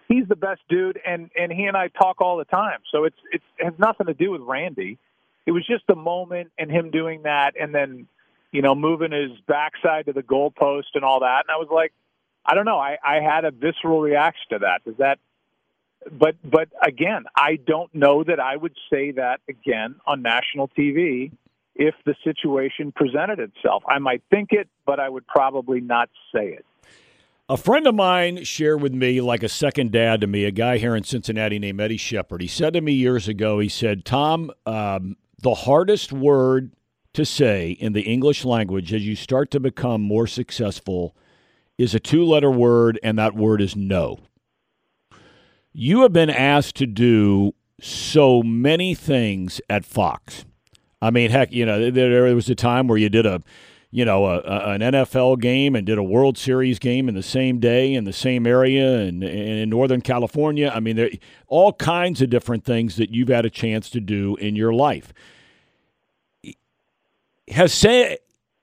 he's 0.07 0.27
the 0.27 0.35
best 0.35 0.61
dude, 0.69 0.99
and 1.05 1.29
and 1.37 1.51
he 1.51 1.65
and 1.65 1.75
I 1.77 1.87
talk 1.87 2.21
all 2.21 2.37
the 2.37 2.45
time. 2.45 2.79
So 2.91 3.05
it's 3.05 3.17
it's 3.31 3.43
it 3.57 3.65
has 3.65 3.73
nothing 3.79 4.07
to 4.07 4.13
do 4.13 4.31
with 4.31 4.41
Randy. 4.41 4.97
It 5.45 5.51
was 5.51 5.65
just 5.65 5.85
the 5.87 5.95
moment 5.95 6.51
and 6.57 6.69
him 6.69 6.91
doing 6.91 7.23
that, 7.23 7.53
and 7.59 7.73
then 7.73 8.07
you 8.51 8.61
know 8.61 8.75
moving 8.75 9.11
his 9.11 9.31
backside 9.47 10.05
to 10.05 10.13
the 10.13 10.23
goalpost 10.23 10.95
and 10.95 11.03
all 11.03 11.21
that. 11.21 11.45
And 11.47 11.51
I 11.51 11.57
was 11.57 11.69
like, 11.71 11.93
I 12.49 12.55
don't 12.55 12.65
know. 12.65 12.79
I 12.79 12.97
I 13.03 13.19
had 13.21 13.45
a 13.45 13.51
visceral 13.51 14.01
reaction 14.01 14.45
to 14.51 14.59
that. 14.59 14.81
That? 14.97 15.19
But 16.11 16.35
but 16.43 16.69
again, 16.81 17.25
I 17.35 17.57
don't 17.57 17.93
know 17.93 18.23
that 18.23 18.39
I 18.39 18.55
would 18.55 18.75
say 18.91 19.11
that 19.11 19.41
again 19.47 19.95
on 20.07 20.23
national 20.23 20.67
TV 20.69 21.31
if 21.75 21.93
the 22.05 22.15
situation 22.23 22.91
presented 22.91 23.39
itself. 23.39 23.83
I 23.87 23.99
might 23.99 24.23
think 24.31 24.49
it, 24.51 24.67
but 24.85 24.99
I 24.99 25.07
would 25.09 25.27
probably 25.27 25.79
not 25.79 26.09
say 26.33 26.47
it. 26.47 26.65
A 27.47 27.57
friend 27.57 27.85
of 27.87 27.95
mine 27.95 28.43
shared 28.43 28.81
with 28.81 28.93
me, 28.93 29.21
like 29.21 29.43
a 29.43 29.49
second 29.49 29.91
dad 29.91 30.21
to 30.21 30.27
me, 30.27 30.45
a 30.45 30.51
guy 30.51 30.77
here 30.77 30.95
in 30.95 31.03
Cincinnati 31.03 31.57
named 31.59 31.79
Eddie 31.81 31.97
Shepard. 31.97 32.41
He 32.41 32.47
said 32.47 32.73
to 32.73 32.81
me 32.81 32.93
years 32.93 33.27
ago, 33.27 33.59
he 33.59 33.69
said, 33.69 34.05
Tom, 34.05 34.51
um, 34.65 35.17
the 35.41 35.55
hardest 35.55 36.11
word 36.11 36.71
to 37.13 37.25
say 37.25 37.71
in 37.71 37.93
the 37.93 38.01
English 38.01 38.45
language 38.45 38.93
as 38.93 39.05
you 39.05 39.15
start 39.15 39.51
to 39.51 39.59
become 39.59 40.01
more 40.01 40.27
successful 40.27 41.15
is 41.79 41.95
a 41.95 41.99
two 41.99 42.25
letter 42.25 42.51
word, 42.51 42.99
and 43.01 43.17
that 43.17 43.33
word 43.33 43.61
is 43.61 43.75
no. 43.75 44.19
You 45.71 46.01
have 46.01 46.11
been 46.11 46.29
asked 46.29 46.75
to 46.75 46.85
do 46.85 47.53
so 47.81 48.43
many 48.43 48.93
things 48.93 49.61
at 49.69 49.85
Fox. 49.85 50.43
I 51.01 51.09
mean, 51.09 51.31
heck, 51.31 51.53
you 51.53 51.65
know, 51.65 51.89
there, 51.89 52.35
was 52.35 52.49
a 52.49 52.55
time 52.55 52.87
where 52.89 52.97
you 52.97 53.07
did 53.07 53.25
a, 53.25 53.41
you 53.91 54.03
know, 54.03 54.25
a, 54.25 54.39
a, 54.39 54.71
an 54.71 54.81
NFL 54.81 55.39
game 55.39 55.73
and 55.73 55.87
did 55.87 55.97
a 55.97 56.03
World 56.03 56.37
Series 56.37 56.79
game 56.79 57.07
in 57.07 57.15
the 57.15 57.23
same 57.23 57.59
day 57.59 57.93
in 57.93 58.03
the 58.03 58.11
same 58.11 58.45
area 58.45 58.97
and, 58.97 59.23
and 59.23 59.33
in 59.33 59.69
Northern 59.69 60.01
California. 60.01 60.69
I 60.75 60.81
mean, 60.81 60.97
there 60.97 61.09
all 61.47 61.71
kinds 61.71 62.21
of 62.21 62.29
different 62.29 62.65
things 62.65 62.97
that 62.97 63.11
you've 63.11 63.29
had 63.29 63.45
a 63.45 63.49
chance 63.49 63.89
to 63.91 64.01
do 64.01 64.35
in 64.35 64.57
your 64.57 64.73
life. 64.73 65.13
Has 67.47 67.73
say 67.73 68.17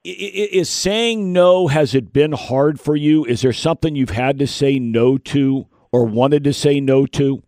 is 0.07 0.71
saying 0.71 1.33
no? 1.33 1.67
Has 1.67 1.95
it 1.95 2.13
been 2.13 2.33
hard 2.33 2.79
for 2.81 2.95
you? 2.95 3.25
Is 3.25 3.43
there 3.43 3.53
something 3.53 3.97
you've 3.97 4.11
had 4.11 4.39
to 4.39 4.47
say 4.47 4.79
no 4.79 5.19
to 5.19 5.67
or 5.93 6.05
wanted 6.05 6.45
to 6.45 6.53
say 6.53 6.81
no 6.81 7.07
to? 7.07 7.43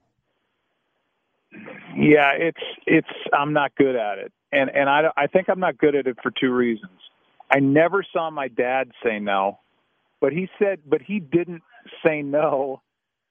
Yeah, 1.97 2.33
it's 2.33 2.61
it's 2.87 3.09
I'm 3.33 3.53
not 3.53 3.75
good 3.77 3.97
at 3.97 4.19
it, 4.19 4.33
and 4.53 4.71
and 4.71 4.89
I 4.89 5.11
I 5.17 5.27
think 5.27 5.49
I'm 5.49 5.61
not 5.61 5.79
good 5.79 5.95
at 5.95 6.07
it 6.07 6.17
for 6.23 6.31
two 6.31 6.53
reasons. 6.53 6.93
I 7.51 7.61
never 7.61 8.05
saw 8.13 8.31
my 8.31 8.49
dad 8.49 8.91
say 9.03 9.19
no, 9.19 9.59
but 10.21 10.33
he 10.33 10.49
said, 10.59 10.81
but 10.87 11.03
he 11.03 11.19
didn't 11.19 11.63
say 12.05 12.23
no 12.23 12.83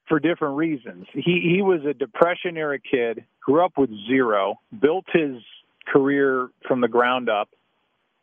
for 0.07 0.19
different 0.19 0.57
reasons. 0.57 1.05
He 1.13 1.53
he 1.55 1.62
was 1.62 1.86
a 1.86 1.93
depression 1.93 2.57
era 2.57 2.79
kid, 2.79 3.25
grew 3.41 3.63
up 3.63 3.74
with 3.77 3.89
zero, 4.07 4.60
built 4.81 5.05
his 5.13 5.41
career 5.88 6.50
from 6.67 6.81
the 6.81 6.88
ground 6.88 7.29
up, 7.29 7.50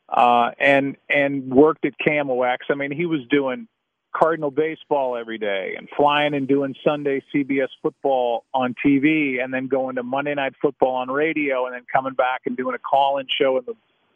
uh, 0.09 0.51
and 0.59 0.97
and 1.09 1.53
worked 1.53 1.85
at 1.85 1.95
KMOX. 1.99 2.59
I 2.71 2.75
mean, 2.75 2.93
he 2.93 3.07
was 3.07 3.21
doing 3.31 3.69
Cardinal 4.15 4.51
baseball 4.51 5.17
every 5.17 5.39
day 5.39 5.75
and 5.77 5.89
flying 5.97 6.35
and 6.35 6.47
doing 6.47 6.75
Sunday 6.85 7.23
CBS 7.35 7.69
football 7.83 8.45
on 8.55 8.75
TV 8.85 9.43
and 9.43 9.53
then 9.53 9.67
going 9.67 9.97
to 9.97 10.03
Monday 10.03 10.35
night 10.35 10.55
football 10.63 10.97
on 10.97 11.11
radio 11.11 11.67
and 11.67 11.75
then 11.75 11.83
coming 11.93 12.15
back 12.15 12.43
and 12.47 12.57
doing 12.57 12.75
a 12.77 12.79
call-in 12.79 13.27
show 13.29 13.59
in 13.59 13.65
the 13.65 13.75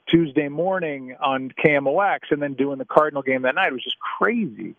Tuesday 0.08 0.48
morning 0.48 1.16
on 1.20 1.50
KMOX 1.64 2.20
and 2.30 2.40
then 2.40 2.54
doing 2.54 2.78
the 2.78 2.84
Cardinal 2.84 3.22
game 3.22 3.42
that 3.42 3.56
night. 3.56 3.68
It 3.68 3.72
was 3.72 3.84
just 3.84 3.98
crazy. 3.98 4.74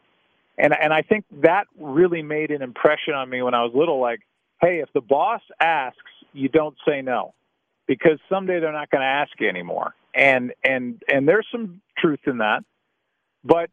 And 0.58 0.74
and 0.74 0.94
I 0.94 1.02
think 1.02 1.26
that 1.42 1.68
really 1.78 2.22
made 2.22 2.52
an 2.52 2.62
impression 2.62 3.14
on 3.14 3.30
me 3.30 3.42
when 3.42 3.54
I 3.54 3.64
was 3.64 3.72
little. 3.74 4.00
Like, 4.00 4.22
hey, 4.62 4.80
if 4.80 4.92
the 4.94 5.02
boss 5.02 5.42
asks, 5.60 5.98
you 6.34 6.50
don't 6.50 6.76
say 6.88 7.02
no, 7.02 7.34
because 7.90 8.20
someday 8.30 8.60
they're 8.60 8.72
not 8.72 8.92
going 8.92 9.02
to 9.02 9.08
ask 9.08 9.32
you 9.40 9.50
anymore. 9.50 9.96
And 10.14 10.54
and 10.64 11.02
and 11.12 11.28
there's 11.28 11.48
some 11.52 11.82
truth 11.98 12.20
in 12.28 12.38
that, 12.38 12.64
but 13.44 13.70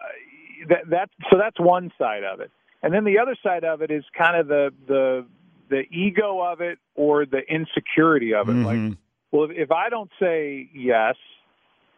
uh, 0.00 0.68
that 0.68 0.90
that 0.90 1.10
so 1.30 1.38
that's 1.38 1.58
one 1.58 1.90
side 1.98 2.24
of 2.24 2.40
it. 2.40 2.50
And 2.82 2.92
then 2.92 3.04
the 3.04 3.18
other 3.18 3.36
side 3.42 3.64
of 3.64 3.80
it 3.80 3.90
is 3.90 4.04
kind 4.16 4.36
of 4.36 4.46
the 4.48 4.70
the 4.86 5.26
the 5.70 5.82
ego 5.90 6.40
of 6.40 6.60
it 6.60 6.78
or 6.94 7.26
the 7.26 7.40
insecurity 7.48 8.34
of 8.34 8.48
it. 8.48 8.52
Mm-hmm. 8.52 8.88
Like, 8.88 8.98
well, 9.32 9.44
if, 9.44 9.56
if 9.56 9.72
I 9.72 9.88
don't 9.88 10.10
say 10.20 10.68
yes, 10.74 11.16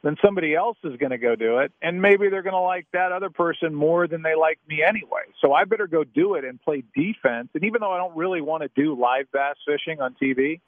then 0.02 0.16
somebody 0.24 0.54
else 0.54 0.78
is 0.84 0.96
going 0.98 1.10
to 1.10 1.18
go 1.18 1.34
do 1.34 1.58
it, 1.58 1.72
and 1.82 2.00
maybe 2.00 2.28
they're 2.28 2.42
going 2.42 2.54
to 2.54 2.60
like 2.60 2.86
that 2.92 3.10
other 3.10 3.30
person 3.30 3.74
more 3.74 4.06
than 4.06 4.22
they 4.22 4.36
like 4.36 4.60
me 4.68 4.82
anyway. 4.82 5.22
So 5.40 5.52
I 5.52 5.64
better 5.64 5.88
go 5.88 6.04
do 6.04 6.34
it 6.34 6.44
and 6.44 6.60
play 6.60 6.84
defense. 6.94 7.48
And 7.54 7.64
even 7.64 7.80
though 7.80 7.92
I 7.92 7.98
don't 7.98 8.16
really 8.16 8.40
want 8.40 8.62
to 8.62 8.70
do 8.76 8.98
live 8.98 9.26
bass 9.32 9.56
fishing 9.66 10.00
on 10.00 10.14
TV, 10.22 10.60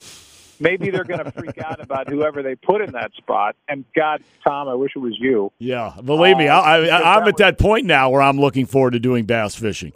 maybe 0.60 0.90
they're 0.90 1.04
going 1.04 1.24
to 1.24 1.30
freak 1.30 1.58
out 1.58 1.80
about 1.80 2.08
whoever 2.08 2.42
they 2.42 2.54
put 2.54 2.80
in 2.80 2.92
that 2.92 3.12
spot. 3.14 3.56
And 3.68 3.84
God, 3.94 4.22
Tom, 4.46 4.68
I 4.68 4.74
wish 4.74 4.92
it 4.94 5.00
was 5.00 5.16
you. 5.18 5.52
Yeah, 5.58 5.94
believe 6.04 6.36
me, 6.36 6.48
Uh, 6.48 6.60
I, 6.60 6.86
I, 6.86 7.16
I'm 7.16 7.24
that 7.24 7.28
at 7.28 7.36
that 7.38 7.58
point 7.58 7.86
now 7.86 8.10
where 8.10 8.22
I'm 8.22 8.38
looking 8.38 8.66
forward 8.66 8.92
to 8.92 8.98
doing 8.98 9.24
bass 9.24 9.54
fishing. 9.54 9.92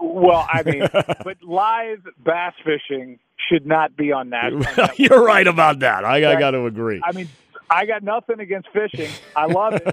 Well, 0.00 0.46
I 0.50 0.62
mean, 0.62 0.86
but 1.24 1.42
live 1.42 2.06
bass 2.22 2.54
fishing 2.64 3.18
should 3.48 3.66
not 3.66 3.96
be 3.96 4.12
on 4.12 4.30
that. 4.30 4.52
on 4.52 4.60
that 4.60 4.94
You're 4.98 5.24
right 5.24 5.46
about 5.46 5.80
that. 5.80 6.04
I, 6.04 6.32
I 6.32 6.38
got 6.38 6.52
to 6.52 6.66
agree. 6.66 7.00
I 7.04 7.12
mean, 7.12 7.28
I 7.68 7.86
got 7.86 8.02
nothing 8.02 8.40
against 8.40 8.68
fishing. 8.70 9.10
I 9.34 9.46
love 9.46 9.74
it, 9.74 9.84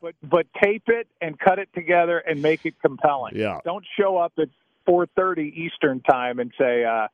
but 0.00 0.14
but 0.22 0.46
tape 0.62 0.84
it 0.88 1.08
and 1.20 1.38
cut 1.38 1.58
it 1.58 1.68
together 1.74 2.18
and 2.18 2.42
make 2.42 2.66
it 2.66 2.74
compelling. 2.82 3.36
Yeah. 3.36 3.60
Don't 3.64 3.84
show 3.98 4.16
up 4.18 4.32
at 4.38 4.48
4:30 4.86 5.54
Eastern 5.54 6.00
time 6.00 6.38
and 6.38 6.52
say, 6.58 6.84
uh, 6.84 7.08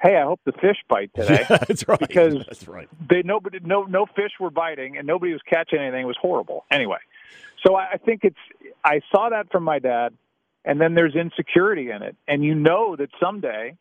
"Hey, 0.00 0.16
I 0.16 0.22
hope 0.24 0.40
the 0.44 0.52
fish 0.52 0.78
bite 0.88 1.10
today." 1.16 1.44
Yeah, 1.48 1.58
that's 1.58 1.86
right. 1.88 1.98
Because- 1.98 2.34
that's 2.46 2.68
right. 2.68 2.88
they 3.08 3.22
nobody 3.22 3.58
no 3.62 3.82
no 3.84 4.06
fish 4.06 4.32
were 4.40 4.50
biting 4.50 4.96
and 4.96 5.06
nobody 5.06 5.32
was 5.32 5.42
catching 5.48 5.78
anything. 5.80 6.02
It 6.02 6.06
was 6.06 6.16
horrible. 6.20 6.64
Anyway, 6.70 6.98
so 7.66 7.76
I, 7.76 7.92
I 7.92 7.96
think 7.98 8.20
it's 8.24 8.36
I 8.84 9.00
saw 9.12 9.28
that 9.30 9.50
from 9.50 9.64
my 9.64 9.78
dad, 9.78 10.14
and 10.64 10.80
then 10.80 10.94
there's 10.94 11.14
insecurity 11.14 11.90
in 11.90 12.02
it, 12.02 12.16
and 12.26 12.44
you 12.44 12.54
know 12.54 12.96
that 12.96 13.10
someday 13.20 13.76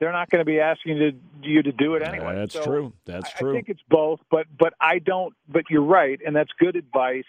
they're 0.00 0.12
not 0.12 0.30
going 0.30 0.38
to 0.40 0.44
be 0.44 0.60
asking 0.60 0.96
you 0.96 1.10
to, 1.10 1.18
you 1.42 1.62
to 1.64 1.72
do 1.72 1.94
it 1.96 2.02
anyway. 2.02 2.36
That's 2.36 2.54
So 2.54 2.62
true. 2.64 2.92
That's 3.04 3.30
I- 3.34 3.38
true. 3.40 3.50
I 3.52 3.54
think 3.56 3.68
it's 3.68 3.82
both, 3.88 4.20
but 4.30 4.46
but 4.58 4.74
I 4.80 4.98
don't. 5.00 5.34
But 5.48 5.64
you're 5.70 5.82
right, 5.82 6.20
and 6.24 6.34
that's 6.36 6.50
good 6.58 6.76
advice. 6.76 7.24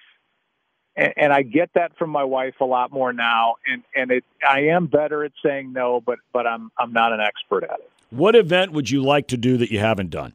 And, 0.96 1.14
and 1.18 1.34
I 1.34 1.44
get 1.44 1.70
that 1.76 1.98
from 1.98 2.10
my 2.10 2.24
wife 2.24 2.56
a 2.62 2.66
lot 2.66 2.92
more 2.92 3.12
now, 3.14 3.56
and 3.66 3.84
and 3.96 4.12
it 4.12 4.24
I 4.48 4.62
am 4.66 4.86
better 4.88 5.24
at 5.24 5.32
saying 5.44 5.74
no, 5.74 6.00
but 6.00 6.20
but 6.34 6.46
I'm 6.46 6.72
I'm 6.78 6.94
not 6.94 7.12
an 7.14 7.20
expert 7.22 7.64
at 7.64 7.80
it. 7.80 7.89
What 8.10 8.36
event 8.36 8.72
would 8.72 8.90
you 8.90 9.04
like 9.04 9.28
to 9.30 9.38
do 9.38 9.58
that 9.58 9.72
you 9.72 9.80
haven't 9.80 10.10
done? 10.10 10.34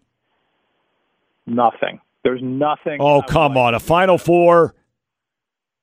Nothing. 1.47 2.01
There's 2.23 2.41
nothing. 2.43 2.99
Oh, 3.01 3.23
come 3.23 3.55
like 3.55 3.65
on. 3.65 3.75
A. 3.75 3.81
Final 3.81 4.17
Four? 4.19 4.75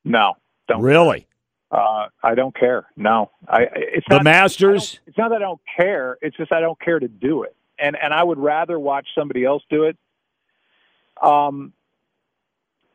No, 0.03 0.33
don't. 0.67 0.81
Really? 0.81 1.27
Uh, 1.69 2.07
I 2.23 2.35
don't 2.35 2.55
care. 2.55 2.87
No, 2.97 3.31
I. 3.47 3.67
It's 3.75 4.05
The 4.09 4.15
not, 4.15 4.23
Masters? 4.23 4.99
It's 5.05 5.17
not 5.17 5.29
that 5.29 5.35
I 5.37 5.39
don't 5.39 5.61
care. 5.77 6.17
It's 6.21 6.35
just 6.35 6.51
I 6.51 6.59
don't 6.59 6.79
care 6.81 6.99
to 6.99 7.07
do 7.07 7.43
it, 7.43 7.55
and 7.77 7.95
and 7.95 8.13
I 8.13 8.23
would 8.23 8.39
rather 8.39 8.79
watch 8.79 9.07
somebody 9.15 9.45
else 9.45 9.63
do 9.69 9.83
it. 9.83 9.97
Um, 11.21 11.73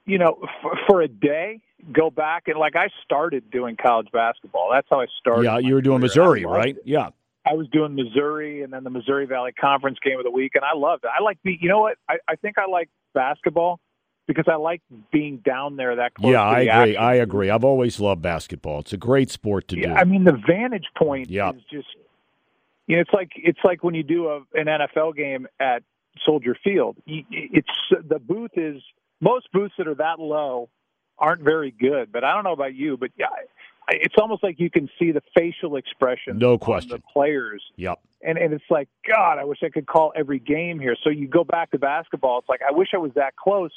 you 0.05 0.19
know, 0.19 0.39
for, 0.61 0.79
for 0.89 1.01
a 1.03 1.09
day, 1.09 1.61
go 1.93 2.11
back 2.11 2.49
and 2.49 2.59
like 2.59 2.75
I 2.75 2.89
started 3.05 3.51
doing 3.51 3.77
college 3.77 4.09
basketball. 4.13 4.71
That's 4.73 4.89
how 4.91 5.01
I 5.01 5.07
started. 5.21 5.45
Yeah, 5.45 5.59
you 5.59 5.75
were 5.75 5.81
doing. 5.83 6.01
Missouri, 6.01 6.45
right? 6.45 6.77
Yeah. 6.85 7.11
I 7.47 7.55
was 7.55 7.69
doing 7.69 7.95
Missouri 7.95 8.63
and 8.63 8.73
then 8.73 8.83
the 8.85 8.91
Missouri 8.91 9.27
Valley 9.27 9.53
Conference 9.53 9.99
game 10.05 10.19
of 10.19 10.25
the 10.25 10.31
week, 10.31 10.53
and 10.55 10.65
I 10.65 10.77
loved 10.77 11.05
it. 11.05 11.11
I 11.19 11.23
like 11.23 11.39
the. 11.45 11.57
You 11.61 11.69
know 11.69 11.81
what? 11.81 11.97
I, 12.09 12.17
I 12.29 12.37
think 12.37 12.59
I 12.59 12.67
like 12.71 12.89
basketball 13.15 13.79
because 14.27 14.47
I 14.51 14.57
like 14.57 14.83
being 15.13 15.37
down 15.39 15.77
there 15.77 15.97
that 15.97 16.15
close. 16.15 16.33
Yeah, 16.33 16.43
I 16.43 16.61
agree. 16.61 16.69
action. 16.71 16.97
I 16.97 17.15
agree. 17.15 17.51
I've 17.51 17.65
always 17.65 18.01
loved 18.01 18.23
basketball. 18.23 18.81
It's 18.81 18.93
a 18.93 18.97
great 18.97 19.31
sport 19.31 19.69
to 19.69 19.77
Yeah, 19.79 19.89
do. 19.89 19.95
I 19.95 20.05
mean 20.05 20.25
the 20.25 20.37
vantage 20.47 20.87
point 20.99 21.31
Yeah. 21.31 21.51
is 21.51 21.63
just 21.71 21.87
you 22.89 22.97
know 22.97 23.03
it's 23.03 23.13
like 23.13 23.31
it's 23.37 23.61
like 23.65 23.85
when 23.85 23.95
you 23.95 24.03
do 24.03 24.29
a, 24.29 24.37
an 24.55 24.67
NFL 24.67 25.15
game 25.17 25.47
at 25.61 25.83
Soldier 26.25 26.57
Field. 26.65 26.97
It's 27.07 27.69
the 27.91 28.19
booth 28.19 28.53
is 28.57 28.83
most 29.21 29.47
booths 29.53 29.75
that 29.79 29.87
are 29.87 29.95
that 29.95 30.19
low 30.19 30.69
aren't 31.19 31.43
very 31.43 31.71
good. 31.71 32.11
But 32.13 32.25
I 32.25 32.35
don't 32.35 32.43
know 32.45 32.53
about 32.53 32.75
you, 32.75 32.97
but 32.97 33.11
it's 33.89 34.15
almost 34.21 34.43
like 34.43 34.59
you 34.59 34.71
can 34.71 34.89
see 34.99 35.13
the 35.13 35.23
facial 35.35 35.77
expression. 35.77 36.39
No 36.39 36.59
question. 36.59 36.91
the 36.97 37.03
players, 37.13 37.63
Yep. 37.77 38.01
and 38.23 38.37
and 38.39 38.53
it's 38.53 38.65
like 38.71 38.89
God, 39.09 39.39
I 39.39 39.45
wish 39.45 39.59
I 39.63 39.69
could 39.69 39.87
call 39.87 40.13
every 40.17 40.39
game 40.39 40.81
here. 40.81 40.97
So 41.05 41.11
you 41.11 41.29
go 41.29 41.45
back 41.45 41.71
to 41.73 41.79
basketball. 41.79 42.39
It's 42.41 42.49
like 42.49 42.61
I 42.69 42.73
wish 42.73 42.89
I 42.95 42.99
was 42.99 43.13
that 43.15 43.37
close 43.37 43.73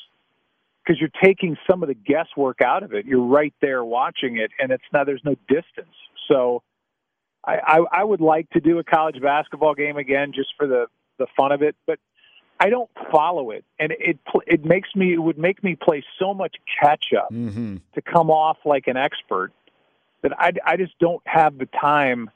because 0.84 1.00
you're 1.00 1.12
taking 1.24 1.58
some 1.70 1.84
of 1.84 1.88
the 1.90 1.94
guesswork 1.96 2.62
out 2.62 2.84
of 2.84 2.94
it. 2.94 3.06
You're 3.06 3.26
right 3.26 3.54
there 3.62 3.84
watching 3.84 4.38
it, 4.38 4.52
and 4.60 4.72
it's 4.72 4.84
now 4.92 5.04
there's 5.04 5.24
no 5.24 5.36
distance. 5.48 5.96
So 6.28 6.64
I, 7.46 7.58
I, 7.64 7.80
I 8.02 8.04
would 8.04 8.22
like 8.22 8.50
to 8.52 8.60
do 8.60 8.80
a 8.80 8.84
college 8.84 9.22
basketball 9.22 9.74
game 9.76 9.98
again 9.98 10.32
just 10.34 10.50
for 10.58 10.68
the 10.68 10.88
the 11.20 11.28
fun 11.38 11.52
of 11.52 11.62
it, 11.62 11.76
but 11.86 12.00
I 12.62 12.70
don't 12.70 12.90
follow 13.12 13.52
it, 13.52 13.64
and 13.80 13.92
it 14.00 14.20
it 14.48 14.66
makes 14.66 14.90
me 14.96 15.14
it 15.14 15.18
would 15.20 15.38
make 15.38 15.64
me 15.64 15.76
play 15.76 16.04
so 16.18 16.34
much 16.34 16.56
catch 16.82 17.06
up 17.18 17.30
hmm 17.30 17.78
to 17.94 18.02
come 18.02 18.30
off 18.30 18.58
like 18.66 18.88
an 18.88 18.98
expert 18.98 19.52
that 20.22 20.40
I, 20.40 20.52
I 20.66 20.78
just 20.78 20.98
don't 21.00 21.22
have 21.26 21.58
the 21.58 21.68
time 21.68 22.30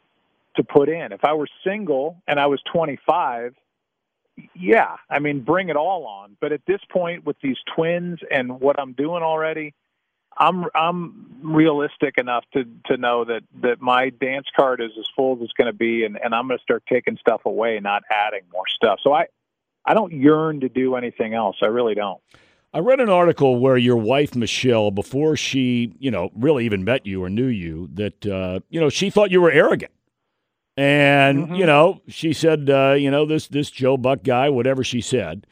to 0.55 0.63
put 0.63 0.89
in. 0.89 1.11
If 1.11 1.23
I 1.23 1.33
were 1.33 1.47
single 1.63 2.21
and 2.27 2.39
I 2.39 2.47
was 2.47 2.61
25, 2.71 3.55
yeah, 4.55 4.97
I 5.09 5.19
mean, 5.19 5.41
bring 5.41 5.69
it 5.69 5.75
all 5.75 6.05
on. 6.05 6.37
But 6.39 6.51
at 6.51 6.61
this 6.65 6.81
point, 6.89 7.25
with 7.25 7.37
these 7.41 7.57
twins 7.75 8.19
and 8.31 8.59
what 8.59 8.79
I'm 8.79 8.93
doing 8.93 9.23
already, 9.23 9.73
I'm 10.35 10.65
I'm 10.73 11.39
realistic 11.43 12.17
enough 12.17 12.43
to 12.53 12.65
to 12.87 12.97
know 12.97 13.25
that 13.25 13.43
that 13.61 13.81
my 13.81 14.09
dance 14.09 14.47
card 14.55 14.81
is 14.81 14.91
as 14.97 15.05
full 15.15 15.35
as 15.35 15.43
it's 15.43 15.53
going 15.53 15.71
to 15.71 15.77
be, 15.77 16.05
and 16.05 16.17
and 16.23 16.33
I'm 16.33 16.47
going 16.47 16.57
to 16.57 16.63
start 16.63 16.83
taking 16.89 17.17
stuff 17.17 17.41
away, 17.45 17.79
not 17.79 18.03
adding 18.09 18.41
more 18.51 18.63
stuff. 18.67 18.99
So 19.03 19.13
I 19.13 19.27
I 19.85 19.93
don't 19.93 20.11
yearn 20.11 20.61
to 20.61 20.69
do 20.69 20.95
anything 20.95 21.33
else. 21.33 21.57
I 21.61 21.67
really 21.67 21.93
don't. 21.93 22.19
I 22.73 22.79
read 22.79 22.99
an 22.99 23.09
article 23.09 23.57
where 23.59 23.77
your 23.77 23.97
wife 23.97 24.35
Michelle, 24.35 24.89
before 24.89 25.35
she, 25.35 25.93
you 25.99 26.09
know, 26.09 26.31
really 26.35 26.65
even 26.65 26.83
met 26.83 27.05
you 27.05 27.23
or 27.23 27.29
knew 27.29 27.45
you, 27.45 27.89
that 27.93 28.25
uh, 28.25 28.61
you 28.69 28.79
know 28.79 28.89
she 28.89 29.09
thought 29.09 29.29
you 29.31 29.41
were 29.41 29.51
arrogant, 29.51 29.91
and 30.75 31.49
Mhm. 31.49 31.57
you 31.57 31.65
know 31.65 32.01
she 32.07 32.33
said, 32.33 32.69
uh, 32.69 32.93
you 32.97 33.11
know, 33.11 33.25
this 33.25 33.47
this 33.47 33.69
Joe 33.69 33.97
Buck 33.97 34.23
guy, 34.23 34.49
whatever 34.49 34.83
she 34.83 35.01
said, 35.01 35.45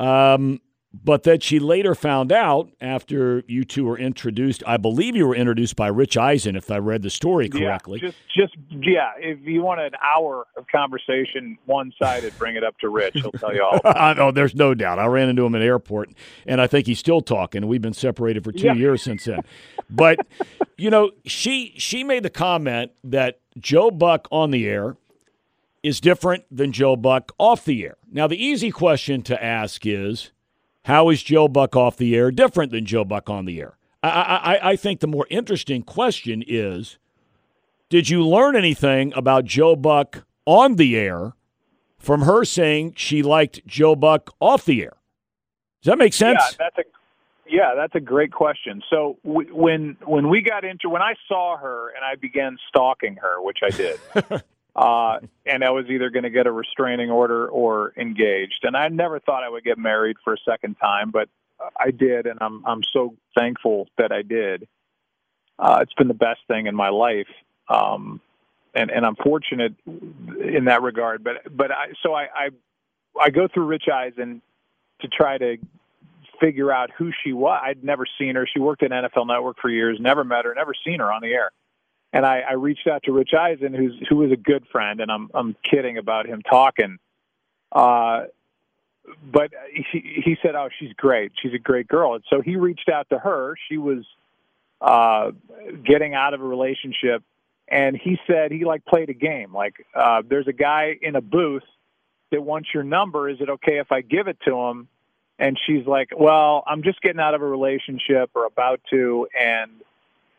um, 0.00 0.60
but 0.92 1.24
that 1.24 1.42
she 1.42 1.58
later 1.58 1.94
found 1.94 2.32
out 2.32 2.70
after 2.80 3.44
you 3.46 3.62
two 3.64 3.84
were 3.84 3.98
introduced. 3.98 4.62
I 4.66 4.78
believe 4.78 5.14
you 5.14 5.26
were 5.26 5.34
introduced 5.34 5.76
by 5.76 5.88
Rich 5.88 6.16
Eisen, 6.16 6.56
if 6.56 6.70
I 6.70 6.78
read 6.78 7.02
the 7.02 7.10
story 7.10 7.48
correctly. 7.50 8.00
Yeah, 8.02 8.08
just, 8.08 8.18
just 8.34 8.56
yeah. 8.70 9.10
If 9.18 9.40
you 9.46 9.60
want 9.62 9.80
an 9.80 9.92
hour 10.02 10.46
of 10.56 10.66
conversation, 10.68 11.58
one 11.66 11.92
sided, 12.00 12.36
bring 12.38 12.56
it 12.56 12.64
up 12.64 12.78
to 12.78 12.88
Rich. 12.88 13.14
He'll 13.16 13.32
tell 13.32 13.54
you 13.54 13.62
all. 13.62 13.80
I 13.84 14.14
know, 14.14 14.30
there's 14.30 14.54
no 14.54 14.72
doubt. 14.74 14.98
I 14.98 15.06
ran 15.06 15.28
into 15.28 15.44
him 15.44 15.54
at 15.54 15.58
the 15.58 15.66
airport, 15.66 16.10
and 16.46 16.58
I 16.60 16.66
think 16.66 16.86
he's 16.86 16.98
still 16.98 17.20
talking. 17.20 17.66
We've 17.66 17.82
been 17.82 17.92
separated 17.92 18.42
for 18.42 18.52
two 18.52 18.66
Yeah. 18.68 18.72
years 18.74 19.02
since 19.02 19.24
then. 19.24 19.40
But 19.90 20.18
you 20.78 20.88
know, 20.90 21.10
she 21.26 21.74
she 21.76 22.02
made 22.02 22.22
the 22.22 22.30
comment 22.30 22.92
that 23.04 23.40
Joe 23.58 23.90
Buck 23.90 24.26
on 24.32 24.52
the 24.52 24.66
air 24.66 24.96
is 25.82 26.00
different 26.00 26.44
than 26.50 26.72
Joe 26.72 26.96
Buck 26.96 27.32
off 27.38 27.64
the 27.64 27.84
air. 27.84 27.96
Now, 28.10 28.26
the 28.26 28.42
easy 28.42 28.70
question 28.70 29.22
to 29.22 29.42
ask 29.42 29.86
is, 29.86 30.32
how 30.88 31.10
is 31.10 31.22
Joe 31.22 31.48
Buck 31.48 31.76
off 31.76 31.98
the 31.98 32.16
air 32.16 32.30
different 32.30 32.72
than 32.72 32.86
Joe 32.86 33.04
Buck 33.04 33.28
on 33.28 33.44
the 33.44 33.60
air? 33.60 33.76
I, 34.02 34.08
I, 34.08 34.70
I 34.70 34.76
think 34.76 35.00
the 35.00 35.06
more 35.06 35.26
interesting 35.28 35.82
question 35.82 36.42
is, 36.46 36.98
did 37.90 38.08
you 38.08 38.26
learn 38.26 38.56
anything 38.56 39.12
about 39.14 39.44
Joe 39.44 39.76
Buck 39.76 40.24
on 40.46 40.76
the 40.76 40.96
air 40.96 41.34
from 41.98 42.22
her 42.22 42.42
saying 42.42 42.94
she 42.96 43.22
liked 43.22 43.66
Joe 43.66 43.96
Buck 43.96 44.34
off 44.40 44.64
the 44.64 44.82
air? 44.82 44.96
Does 45.82 45.90
that 45.90 45.98
make 45.98 46.14
sense? 46.14 46.40
Yeah, 46.40 46.56
that's 46.58 46.78
a 46.78 46.82
yeah, 47.50 47.74
that's 47.76 47.94
a 47.94 48.00
great 48.00 48.32
question. 48.32 48.82
So 48.88 49.18
w- 49.24 49.54
when 49.54 49.96
when 50.06 50.28
we 50.30 50.40
got 50.40 50.64
into 50.64 50.88
when 50.88 51.02
I 51.02 51.14
saw 51.28 51.58
her 51.58 51.90
and 51.90 52.02
I 52.02 52.14
began 52.14 52.56
stalking 52.68 53.16
her, 53.16 53.42
which 53.42 53.58
I 53.62 53.70
did, 53.70 54.00
uh, 54.78 55.18
and 55.44 55.64
I 55.64 55.70
was 55.70 55.86
either 55.88 56.08
going 56.08 56.22
to 56.22 56.30
get 56.30 56.46
a 56.46 56.52
restraining 56.52 57.10
order 57.10 57.48
or 57.48 57.92
engaged, 57.96 58.60
and 58.62 58.76
I 58.76 58.86
never 58.86 59.18
thought 59.18 59.42
I 59.42 59.48
would 59.48 59.64
get 59.64 59.76
married 59.76 60.18
for 60.22 60.32
a 60.34 60.36
second 60.48 60.76
time, 60.76 61.10
but 61.10 61.28
I 61.76 61.90
did, 61.90 62.26
and 62.26 62.38
I'm 62.40 62.64
I'm 62.64 62.82
so 62.92 63.16
thankful 63.36 63.88
that 63.98 64.12
I 64.12 64.22
did. 64.22 64.68
Uh, 65.58 65.80
it's 65.82 65.94
been 65.94 66.06
the 66.06 66.14
best 66.14 66.38
thing 66.46 66.68
in 66.68 66.76
my 66.76 66.90
life, 66.90 67.26
um, 67.68 68.20
and 68.72 68.92
and 68.92 69.04
I'm 69.04 69.16
fortunate 69.16 69.74
in 69.84 70.66
that 70.66 70.82
regard. 70.82 71.24
But 71.24 71.56
but 71.56 71.72
I 71.72 71.88
so 72.04 72.14
I 72.14 72.28
I, 72.32 72.48
I 73.20 73.30
go 73.30 73.48
through 73.52 73.64
Rich 73.64 73.88
Eisen 73.92 74.40
to 75.00 75.08
try 75.08 75.38
to 75.38 75.56
figure 76.40 76.70
out 76.70 76.90
who 76.96 77.10
she 77.24 77.32
was. 77.32 77.60
I'd 77.64 77.82
never 77.82 78.06
seen 78.16 78.36
her. 78.36 78.46
She 78.46 78.60
worked 78.60 78.84
at 78.84 78.92
NFL 78.92 79.26
Network 79.26 79.56
for 79.60 79.70
years, 79.70 79.98
never 80.00 80.22
met 80.22 80.44
her, 80.44 80.54
never 80.54 80.74
seen 80.86 81.00
her 81.00 81.12
on 81.12 81.20
the 81.20 81.32
air. 81.32 81.50
And 82.12 82.24
I, 82.24 82.40
I 82.40 82.52
reached 82.54 82.86
out 82.86 83.02
to 83.04 83.12
Rich 83.12 83.30
Eisen, 83.38 83.74
who's 83.74 83.94
who 84.08 84.22
is 84.24 84.32
a 84.32 84.36
good 84.36 84.66
friend, 84.72 85.00
and 85.00 85.10
I'm 85.10 85.30
I'm 85.34 85.56
kidding 85.62 85.98
about 85.98 86.26
him 86.26 86.42
talking. 86.42 86.98
Uh, 87.70 88.24
but 89.30 89.50
he, 89.92 90.22
he 90.24 90.36
said, 90.42 90.54
"Oh, 90.54 90.68
she's 90.78 90.92
great. 90.94 91.32
She's 91.42 91.54
a 91.54 91.58
great 91.58 91.88
girl." 91.88 92.14
And 92.14 92.24
so 92.30 92.40
he 92.40 92.56
reached 92.56 92.88
out 92.88 93.08
to 93.10 93.18
her. 93.18 93.54
She 93.68 93.76
was 93.76 94.04
uh, 94.80 95.32
getting 95.84 96.14
out 96.14 96.34
of 96.34 96.40
a 96.40 96.44
relationship, 96.44 97.22
and 97.68 97.96
he 97.96 98.18
said 98.26 98.52
he 98.52 98.64
like 98.64 98.84
played 98.84 99.10
a 99.10 99.14
game. 99.14 99.52
Like 99.52 99.74
uh, 99.94 100.22
there's 100.28 100.48
a 100.48 100.52
guy 100.52 100.96
in 101.00 101.16
a 101.16 101.20
booth 101.20 101.64
that 102.30 102.42
wants 102.42 102.68
your 102.72 102.84
number. 102.84 103.28
Is 103.28 103.38
it 103.40 103.48
okay 103.48 103.78
if 103.78 103.92
I 103.92 104.00
give 104.00 104.28
it 104.28 104.38
to 104.46 104.56
him? 104.56 104.88
And 105.38 105.58
she's 105.66 105.86
like, 105.86 106.08
"Well, 106.16 106.64
I'm 106.66 106.82
just 106.82 107.02
getting 107.02 107.20
out 107.20 107.34
of 107.34 107.42
a 107.42 107.46
relationship 107.46 108.30
or 108.34 108.46
about 108.46 108.80
to, 108.90 109.28
and." 109.38 109.70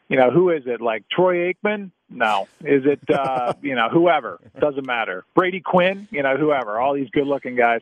You 0.10 0.18
know, 0.18 0.32
who 0.32 0.50
is 0.50 0.64
it? 0.66 0.82
Like 0.82 1.06
Troy 1.10 1.54
Aikman? 1.54 1.92
No. 2.10 2.48
Is 2.62 2.84
it, 2.86 3.00
uh, 3.10 3.54
you 3.62 3.76
know, 3.76 3.90
whoever? 3.90 4.40
Doesn't 4.60 4.86
matter. 4.86 5.24
Brady 5.36 5.62
Quinn? 5.62 6.08
You 6.12 6.24
know, 6.24 6.36
whoever. 6.36 6.80
All 6.80 6.96
these 6.96 7.10
good 7.12 7.28
looking 7.28 7.56
guys. 7.56 7.82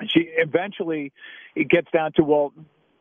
And 0.00 0.10
she 0.10 0.28
eventually, 0.36 1.12
it 1.54 1.68
gets 1.68 1.88
down 1.92 2.12
to, 2.16 2.24
well, 2.24 2.52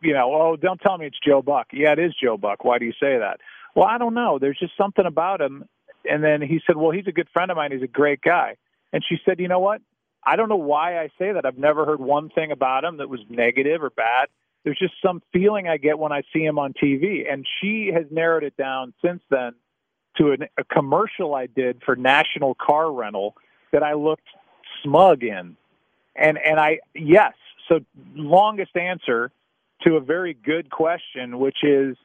you 0.02 0.14
know, 0.14 0.32
oh, 0.34 0.56
don't 0.56 0.80
tell 0.80 0.98
me 0.98 1.08
it's 1.08 1.18
Joe 1.26 1.42
Buck. 1.42 1.68
Yeah, 1.74 1.94
it 1.94 2.00
is 2.00 2.14
Joe 2.22 2.38
Buck. 2.38 2.64
Why 2.64 2.78
do 2.78 2.86
you 2.86 2.92
say 2.92 3.18
that? 3.18 3.40
Well, 3.76 3.88
I 3.88 3.98
don't 3.98 4.14
know. 4.14 4.38
There's 4.38 4.60
just 4.60 4.78
something 4.78 5.06
about 5.06 5.42
him. 5.42 5.66
And 6.08 6.24
then 6.24 6.42
he 6.42 6.62
said, 6.68 6.76
well, 6.76 6.92
he's 6.92 7.08
a 7.08 7.12
good 7.12 7.30
friend 7.34 7.50
of 7.50 7.58
mine. 7.58 7.72
He's 7.72 7.82
a 7.82 7.88
great 7.88 8.22
guy. 8.22 8.58
And 8.92 9.04
she 9.08 9.18
said, 9.26 9.40
you 9.40 9.48
know 9.48 9.60
what? 9.60 9.82
I 10.24 10.36
don't 10.36 10.50
know 10.50 10.56
why 10.56 11.00
I 11.00 11.10
say 11.18 11.32
that. 11.32 11.46
I've 11.46 11.58
never 11.58 11.86
heard 11.86 12.00
one 12.00 12.30
thing 12.30 12.52
about 12.52 12.84
him 12.84 12.98
that 12.98 13.10
was 13.10 13.22
negative 13.28 13.82
or 13.82 13.90
bad 13.90 14.30
there's 14.64 14.80
just 14.80 14.94
some 15.02 15.22
feeling 15.32 15.68
I 15.68 15.78
get 15.78 16.00
when 16.00 16.12
I 16.12 16.24
see 16.34 16.44
him 16.44 16.58
on 16.58 16.74
TV. 16.74 17.32
And 17.32 17.46
she 17.62 17.92
has 17.94 18.06
narrowed 18.12 18.44
it 18.44 18.56
down 18.58 18.94
since 19.04 19.22
then 19.30 19.54
to 20.18 20.32
an, 20.32 20.44
a 20.58 20.64
commercial 20.64 21.36
I 21.36 21.48
did 21.48 21.82
for 21.86 21.96
National 21.96 22.56
Car 22.56 22.92
Rental 22.92 23.36
that 23.72 23.84
I 23.84 23.94
looked 23.94 24.28
smug 24.84 25.24
in. 25.24 25.58
And 26.16 26.38
and 26.38 26.60
I 26.60 26.80
yes, 26.94 27.34
so 27.68 27.80
longest 28.16 28.78
answer 28.78 29.32
to 29.82 29.96
a 29.96 30.00
very 30.00 30.34
good 30.34 30.70
question, 30.70 31.40
which 31.40 31.64
is 31.64 31.98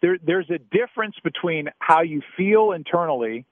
there 0.00 0.18
there's 0.22 0.50
a 0.50 0.58
difference 0.58 1.14
between 1.22 1.70
how 1.78 2.02
you 2.02 2.22
feel 2.36 2.72
internally 2.72 3.46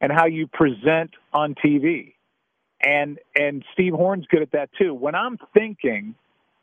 and 0.00 0.10
how 0.10 0.26
you 0.26 0.46
present 0.46 1.10
on 1.32 1.54
TV. 1.54 2.14
And 2.80 3.18
and 3.38 3.62
Steve 3.74 3.92
Horn's 3.92 4.26
good 4.26 4.40
at 4.42 4.52
that 4.52 4.70
too. 4.78 4.94
When 4.94 5.14
I'm 5.14 5.38
thinking 5.52 6.14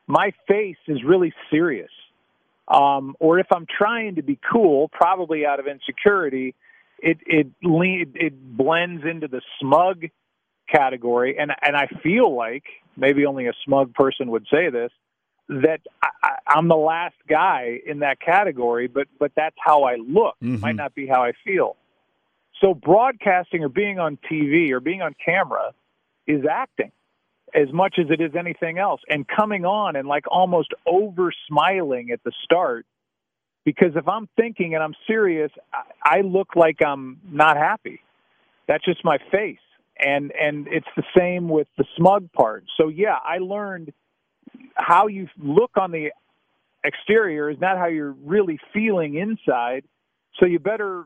my 0.08 0.32
face 0.48 0.78
is 0.88 1.04
really 1.04 1.34
serious. 1.52 1.92
Um, 2.68 3.16
or 3.20 3.40
if 3.40 3.48
I'm 3.52 3.66
trying 3.66 4.16
to 4.16 4.22
be 4.22 4.40
cool, 4.52 4.90
probably 4.90 5.46
out 5.46 5.60
of 5.60 5.68
insecurity, 5.68 6.56
it 7.00 7.18
it 7.26 7.48
it 7.62 8.58
blends 8.58 9.06
into 9.06 9.28
the 9.28 9.42
smug 9.60 10.06
category, 10.74 11.38
and 11.38 11.52
and 11.62 11.78
I 11.78 11.88
feel 12.04 12.36
like 12.36 12.64
maybe 12.98 13.26
only 13.26 13.48
a 13.48 13.54
smug 13.64 13.94
person 13.94 14.32
would 14.32 14.48
say 14.52 14.70
this 14.70 14.92
that 15.50 15.80
I, 16.04 16.36
I'm 16.46 16.68
the 16.68 16.76
last 16.76 17.16
guy 17.30 17.80
in 17.86 18.00
that 18.00 18.20
category, 18.20 18.88
but 18.88 19.08
but 19.20 19.32
that's 19.36 19.56
how 19.58 19.84
I 19.84 19.96
look. 19.96 20.36
Mm-hmm. 20.44 20.60
Might 20.60 20.76
not 20.76 20.94
be 20.94 21.08
how 21.08 21.24
I 21.24 21.34
feel. 21.46 21.78
So 22.60 22.74
broadcasting 22.74 23.64
or 23.64 23.70
being 23.70 24.00
on 24.00 24.18
TV 24.30 24.72
or 24.72 24.80
being 24.80 25.02
on 25.02 25.16
camera 25.24 25.74
is 26.26 26.44
acting 26.50 26.92
as 27.54 27.72
much 27.72 27.96
as 28.00 28.08
it 28.10 28.22
is 28.22 28.36
anything 28.36 28.78
else. 28.78 29.02
And 29.10 29.26
coming 29.28 29.66
on 29.66 29.96
and 29.96 30.08
like 30.08 30.26
almost 30.30 30.74
over 30.86 31.32
smiling 31.48 32.12
at 32.12 32.24
the 32.24 32.32
start 32.44 32.86
because 33.66 33.96
if 33.96 34.08
i'm 34.08 34.30
thinking 34.38 34.76
and 34.76 34.84
i'm 34.84 34.96
serious 35.06 35.52
i 36.04 36.22
look 36.22 36.56
like 36.56 36.82
i'm 36.86 37.20
not 37.30 37.58
happy. 37.58 38.02
That's 38.68 38.84
just 38.84 39.04
my 39.04 39.18
face. 39.32 39.60
And 40.00 40.32
and 40.32 40.68
it's 40.68 40.88
the 40.96 41.04
same 41.18 41.50
with 41.50 41.68
the 41.78 41.86
smug 41.96 42.32
part. 42.32 42.66
So 42.78 42.90
yeah 42.90 43.18
i 43.24 43.38
learned 43.40 43.94
how 44.76 45.08
you 45.08 45.28
look 45.38 45.72
on 45.78 45.92
the 45.92 46.12
exterior 46.84 47.50
is 47.50 47.60
not 47.60 47.78
how 47.78 47.88
you're 47.88 48.16
really 48.24 48.60
feeling 48.74 49.16
inside. 49.16 49.84
So 50.40 50.46
you 50.46 50.60
better 50.60 51.06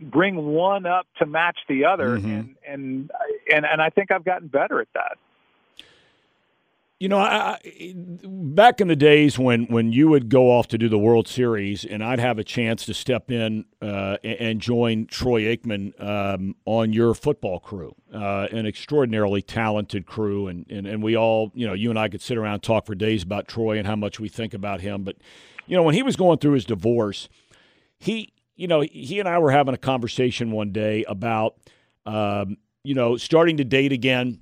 bring 0.00 0.36
one 0.36 0.86
up 0.86 1.06
to 1.18 1.26
match 1.26 1.58
the 1.68 1.86
other. 1.86 2.18
Mm-hmm. 2.18 2.28
and 2.28 2.56
and 2.66 3.10
and 3.52 3.66
and 3.66 3.82
I 3.82 3.90
think 3.90 4.10
I've 4.10 4.24
gotten 4.24 4.48
better 4.48 4.80
at 4.80 4.88
that. 4.94 5.16
You 6.98 7.10
know, 7.10 7.18
I, 7.18 7.58
back 7.94 8.80
in 8.80 8.88
the 8.88 8.96
days 8.96 9.38
when, 9.38 9.66
when 9.66 9.92
you 9.92 10.08
would 10.08 10.30
go 10.30 10.50
off 10.50 10.66
to 10.68 10.78
do 10.78 10.88
the 10.88 10.98
World 10.98 11.28
Series, 11.28 11.84
and 11.84 12.02
I'd 12.02 12.18
have 12.20 12.38
a 12.38 12.44
chance 12.44 12.86
to 12.86 12.94
step 12.94 13.30
in 13.30 13.66
uh, 13.82 14.16
and 14.24 14.62
join 14.62 15.04
Troy 15.06 15.42
Aikman 15.42 15.92
um, 16.02 16.54
on 16.64 16.94
your 16.94 17.12
football 17.12 17.60
crew, 17.60 17.94
uh, 18.14 18.48
an 18.50 18.64
extraordinarily 18.64 19.42
talented 19.42 20.06
crew, 20.06 20.48
and, 20.48 20.64
and 20.70 20.86
and 20.86 21.02
we 21.02 21.14
all, 21.14 21.52
you 21.54 21.66
know, 21.66 21.74
you 21.74 21.90
and 21.90 21.98
I 21.98 22.08
could 22.08 22.22
sit 22.22 22.38
around 22.38 22.54
and 22.54 22.62
talk 22.62 22.86
for 22.86 22.94
days 22.94 23.22
about 23.22 23.46
Troy 23.46 23.76
and 23.76 23.86
how 23.86 23.96
much 23.96 24.18
we 24.18 24.30
think 24.30 24.54
about 24.54 24.80
him. 24.80 25.04
But 25.04 25.16
you 25.66 25.76
know, 25.76 25.82
when 25.82 25.94
he 25.94 26.02
was 26.02 26.16
going 26.16 26.38
through 26.38 26.52
his 26.52 26.64
divorce, 26.64 27.28
he, 27.98 28.32
you 28.54 28.68
know, 28.68 28.80
he 28.80 29.20
and 29.20 29.28
I 29.28 29.38
were 29.38 29.50
having 29.50 29.74
a 29.74 29.78
conversation 29.78 30.50
one 30.50 30.72
day 30.72 31.04
about, 31.04 31.56
um, 32.06 32.56
you 32.84 32.94
know, 32.94 33.18
starting 33.18 33.58
to 33.58 33.64
date 33.64 33.92
again 33.92 34.40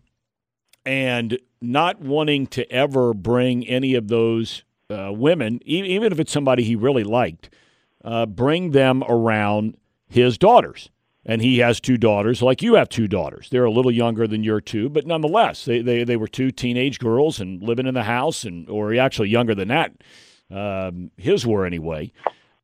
and 0.85 1.39
not 1.61 2.01
wanting 2.01 2.47
to 2.49 2.71
ever 2.71 3.15
bring 3.15 3.67
any 3.67 3.95
of 3.95 4.09
those 4.09 4.65
uh, 4.91 5.11
women, 5.13 5.61
even 5.65 6.13
if 6.13 6.21
it's 6.21 6.33
somebody 6.33 6.63
he 6.63 6.77
really 6.77 7.05
liked, 7.05 7.51
uh, 8.05 8.27
bring 8.27 8.73
them 8.73 9.03
around 9.09 9.77
his 10.07 10.39
daughters. 10.39 10.91
And 11.27 11.41
he 11.41 11.59
has 11.61 11.81
two 11.81 11.97
daughters, 11.97 12.43
like 12.43 12.61
you 12.61 12.75
have 12.75 12.91
two 12.91 13.09
daughters. 13.09 13.49
They're 13.49 13.65
a 13.65 13.71
little 13.71 13.91
younger 13.91 14.27
than 14.27 14.45
your 14.45 14.61
two, 14.61 14.91
but 14.91 15.07
nonetheless, 15.07 15.65
they, 15.65 15.81
they, 15.81 16.05
they 16.05 16.17
were 16.17 16.29
two 16.29 16.51
teenage 16.51 16.99
girls 16.99 17.41
and 17.41 17.63
living 17.63 17.87
in 17.87 17.95
the 17.95 18.03
house, 18.03 18.45
and 18.45 18.69
or 18.69 18.95
actually 18.95 19.31
younger 19.31 19.55
than 19.55 19.69
that. 19.69 19.93
Um, 20.51 21.11
his 21.17 21.47
were 21.47 21.65
anyway. 21.65 22.13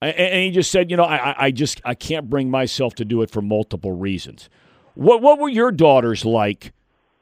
And, 0.03 0.15
and 0.15 0.45
he 0.45 0.51
just 0.51 0.71
said, 0.71 0.91
you 0.91 0.97
know, 0.99 1.05
I, 1.05 1.47
I 1.47 1.51
just 1.51 1.81
I 1.87 1.95
can't 1.95 2.29
bring 2.29 2.51
myself 2.51 2.95
to 2.97 3.05
do 3.07 3.23
it 3.23 3.31
for 3.31 3.41
multiple 3.41 3.93
reasons. 3.93 4.51
What 4.93 5.23
what 5.23 5.39
were 5.39 5.49
your 5.49 5.73
daughters 5.73 6.27
like 6.27 6.75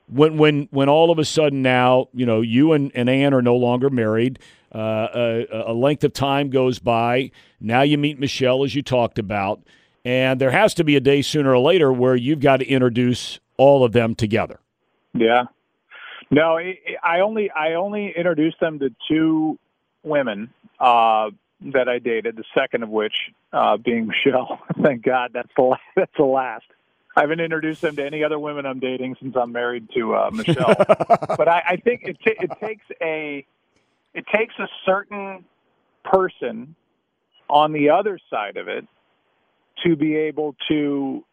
when 0.08 0.38
when 0.38 0.68
when 0.70 0.88
all 0.88 1.10
of 1.10 1.18
a 1.18 1.24
sudden 1.24 1.62
now 1.62 2.08
you 2.12 2.26
know 2.26 2.40
you 2.40 2.72
and, 2.72 2.92
and 2.94 3.08
Ann 3.08 3.34
are 3.34 3.42
no 3.42 3.56
longer 3.56 3.90
married, 3.90 4.38
uh, 4.74 5.08
a, 5.14 5.46
a, 5.68 5.72
length 5.72 6.04
of 6.04 6.12
time 6.12 6.50
goes 6.50 6.78
by. 6.78 7.30
Now 7.60 7.82
you 7.82 7.98
meet 7.98 8.18
Michelle 8.18 8.64
as 8.64 8.74
you 8.74 8.82
talked 8.82 9.18
about, 9.18 9.62
and 10.04 10.40
there 10.40 10.50
has 10.50 10.74
to 10.74 10.84
be 10.84 10.96
a 10.96 11.00
day 11.00 11.22
sooner 11.22 11.52
or 11.52 11.58
later 11.58 11.92
where 11.92 12.16
you've 12.16 12.40
got 12.40 12.58
to 12.58 12.66
introduce 12.66 13.40
all 13.56 13.84
of 13.84 13.92
them 13.92 14.14
together. 14.14 14.60
Yeah. 15.14 15.44
No, 16.30 16.58
I 17.02 17.20
only 17.20 17.50
I 17.50 17.74
only 17.74 18.12
introduced 18.16 18.60
them 18.60 18.78
to 18.80 18.90
two 19.08 19.58
women 20.02 20.52
uh, 20.78 21.30
that 21.72 21.88
I 21.88 21.98
dated. 21.98 22.36
The 22.36 22.44
second 22.54 22.82
of 22.82 22.90
which 22.90 23.14
uh, 23.52 23.78
being 23.78 24.06
Michelle. 24.26 24.60
Thank 24.82 25.02
God 25.02 25.30
that's 25.32 25.48
the 25.56 25.76
that's 25.96 26.12
the 26.18 26.24
last. 26.24 26.66
I 27.18 27.22
haven't 27.22 27.40
introduced 27.40 27.82
them 27.82 27.96
to 27.96 28.06
any 28.06 28.22
other 28.22 28.38
women 28.38 28.64
I'm 28.64 28.78
dating 28.78 29.16
since 29.20 29.34
I'm 29.36 29.50
married 29.50 29.88
to 29.96 30.14
uh, 30.14 30.30
Michelle. 30.32 30.72
but 31.36 31.48
I, 31.48 31.62
I 31.70 31.76
think 31.76 32.02
it, 32.04 32.16
t- 32.24 32.36
it 32.38 32.50
takes 32.60 32.84
a 33.02 33.44
it 34.14 34.24
takes 34.32 34.54
a 34.60 34.68
certain 34.86 35.44
person 36.04 36.76
on 37.50 37.72
the 37.72 37.90
other 37.90 38.20
side 38.30 38.56
of 38.56 38.68
it 38.68 38.86
to 39.84 39.96
be 39.96 40.14
able 40.14 40.54
to 40.68 41.24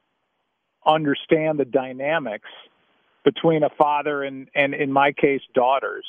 understand 0.88 1.60
the 1.60 1.66
dynamics 1.66 2.50
between 3.24 3.62
a 3.62 3.70
father 3.78 4.24
and, 4.24 4.50
and 4.56 4.74
in 4.74 4.92
my 4.92 5.12
case, 5.12 5.42
daughters, 5.54 6.06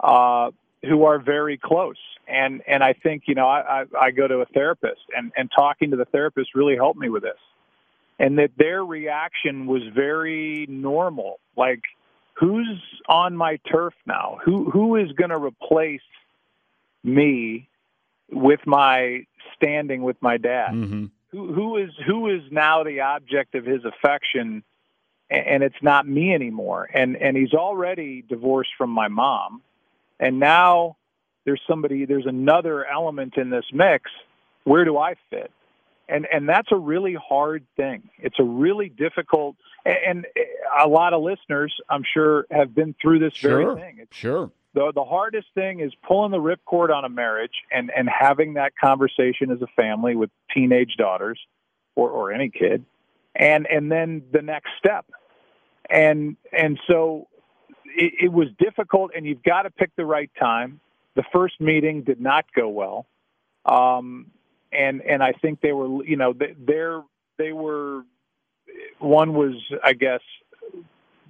uh, 0.00 0.50
who 0.82 1.04
are 1.04 1.20
very 1.20 1.56
close. 1.56 1.96
And, 2.26 2.60
and 2.66 2.82
I 2.82 2.92
think, 2.92 3.24
you 3.26 3.36
know, 3.36 3.46
I, 3.46 3.82
I, 3.82 3.84
I 4.00 4.10
go 4.10 4.26
to 4.26 4.38
a 4.38 4.46
therapist 4.46 5.00
and, 5.16 5.32
and 5.36 5.48
talking 5.56 5.92
to 5.92 5.96
the 5.96 6.04
therapist 6.06 6.56
really 6.56 6.74
helped 6.74 6.98
me 6.98 7.08
with 7.08 7.22
this 7.22 7.38
and 8.18 8.38
that 8.38 8.50
their 8.56 8.84
reaction 8.84 9.66
was 9.66 9.82
very 9.94 10.66
normal. 10.68 11.38
Like, 11.56 11.82
who's 12.34 12.80
on 13.08 13.36
my 13.36 13.58
turf 13.70 13.94
now? 14.06 14.38
Who 14.44 14.70
who 14.70 14.96
is 14.96 15.12
going 15.12 15.30
to 15.30 15.38
replace 15.38 16.00
me 17.02 17.68
with 18.30 18.60
my 18.66 19.26
standing 19.54 20.02
with 20.02 20.16
my 20.20 20.36
dad? 20.36 20.70
Mm-hmm. 20.72 21.04
Who 21.32 21.52
who 21.52 21.76
is 21.76 21.90
who 22.06 22.28
is 22.34 22.42
now 22.50 22.84
the 22.84 23.00
object 23.00 23.54
of 23.54 23.64
his 23.64 23.82
affection? 23.84 24.62
And 25.28 25.64
it's 25.64 25.82
not 25.82 26.06
me 26.06 26.32
anymore. 26.32 26.88
And 26.92 27.16
and 27.16 27.36
he's 27.36 27.52
already 27.52 28.22
divorced 28.22 28.70
from 28.78 28.90
my 28.90 29.08
mom, 29.08 29.60
and 30.20 30.38
now 30.38 30.96
there's 31.44 31.60
somebody. 31.68 32.04
There's 32.04 32.26
another 32.26 32.86
element 32.86 33.34
in 33.36 33.50
this 33.50 33.64
mix. 33.72 34.10
Where 34.64 34.84
do 34.84 34.98
I 34.98 35.14
fit? 35.30 35.50
And 36.08 36.26
and 36.32 36.48
that's 36.48 36.68
a 36.70 36.76
really 36.76 37.14
hard 37.14 37.64
thing. 37.76 38.10
It's 38.18 38.38
a 38.38 38.44
really 38.44 38.88
difficult, 38.88 39.56
and, 39.84 40.26
a 40.78 40.88
lot 40.88 41.14
of 41.14 41.22
listeners, 41.22 41.74
I'm 41.88 42.04
sure, 42.12 42.46
have 42.50 42.74
been 42.74 42.94
through 43.00 43.20
this 43.20 43.34
sure, 43.34 43.62
very 43.62 43.80
thing. 43.80 43.98
It's, 44.00 44.16
sure. 44.16 44.50
The 44.74 44.92
the 44.94 45.04
hardest 45.04 45.48
thing 45.54 45.80
is 45.80 45.92
pulling 46.06 46.30
the 46.30 46.38
ripcord 46.38 46.94
on 46.94 47.04
a 47.04 47.08
marriage 47.08 47.54
and 47.72 47.90
and 47.96 48.08
having 48.08 48.54
that 48.54 48.72
conversation 48.76 49.50
as 49.50 49.62
a 49.62 49.66
family 49.74 50.14
with 50.14 50.30
teenage 50.54 50.96
daughters, 50.96 51.40
or 51.94 52.10
or 52.10 52.32
any 52.32 52.50
kid, 52.50 52.84
and 53.34 53.66
and 53.66 53.90
then 53.90 54.22
the 54.32 54.42
next 54.42 54.70
step, 54.78 55.06
and 55.88 56.36
and 56.52 56.78
so 56.86 57.26
it, 57.86 58.12
it 58.24 58.32
was 58.32 58.48
difficult, 58.58 59.12
and 59.16 59.26
you've 59.26 59.42
got 59.42 59.62
to 59.62 59.70
pick 59.70 59.94
the 59.96 60.04
right 60.04 60.30
time. 60.38 60.80
The 61.14 61.24
first 61.32 61.60
meeting 61.60 62.02
did 62.02 62.20
not 62.20 62.44
go 62.54 62.68
well, 62.68 63.06
um, 63.64 64.26
and 64.72 65.02
and 65.02 65.22
I 65.22 65.32
think 65.32 65.60
they 65.60 65.72
were 65.72 66.04
you 66.04 66.16
know 66.16 66.34
they're 66.34 67.02
they 67.38 67.52
were 67.52 68.02
one 68.98 69.34
was 69.34 69.54
I 69.82 69.92
guess 69.92 70.20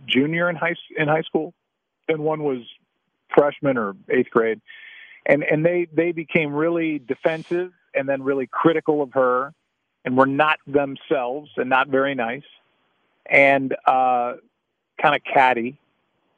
junior 0.07 0.49
in 0.49 0.57
high 0.57 0.75
in 0.97 1.09
high 1.09 1.23
school, 1.23 1.55
and 2.09 2.19
one 2.19 2.43
was 2.43 2.59
freshman 3.35 3.77
or 3.77 3.95
eighth 4.09 4.31
grade, 4.31 4.61
and 5.25 5.43
and 5.43 5.65
they 5.65 5.87
they 5.93 6.13
became 6.13 6.53
really 6.53 6.99
defensive 6.99 7.73
and 7.95 8.09
then 8.09 8.23
really 8.23 8.47
critical 8.47 9.03
of 9.03 9.13
her, 9.15 9.53
and 10.05 10.17
were 10.17 10.27
not 10.27 10.59
themselves 10.67 11.51
and 11.57 11.69
not 11.69 11.89
very 11.89 12.15
nice, 12.15 12.45
and 13.25 13.75
uh, 13.87 14.35
kind 15.01 15.15
of 15.15 15.23
catty, 15.25 15.79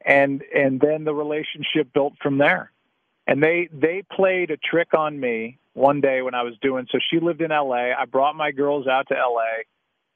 and 0.05 0.43
and 0.55 0.81
then 0.81 1.05
the 1.05 1.15
relationship 1.15 1.93
built 1.93 2.15
from 2.23 2.39
there, 2.39 2.71
and 3.29 3.41
they 3.41 3.69
they 3.73 4.03
played 4.11 4.51
a 4.51 4.57
trick 4.57 4.95
on 4.95 5.21
me 5.21 5.59
one 5.75 6.01
day 6.01 6.23
when 6.23 6.35
I 6.35 6.43
was 6.43 6.55
doing 6.61 6.89
so. 6.91 6.99
She 7.11 7.21
lived 7.21 7.41
in 7.41 7.53
L.A. 7.53 7.93
I 7.97 8.05
brought 8.07 8.35
my 8.35 8.51
girls 8.51 8.89
out 8.89 9.07
to 9.09 9.17
L.A 9.17 9.65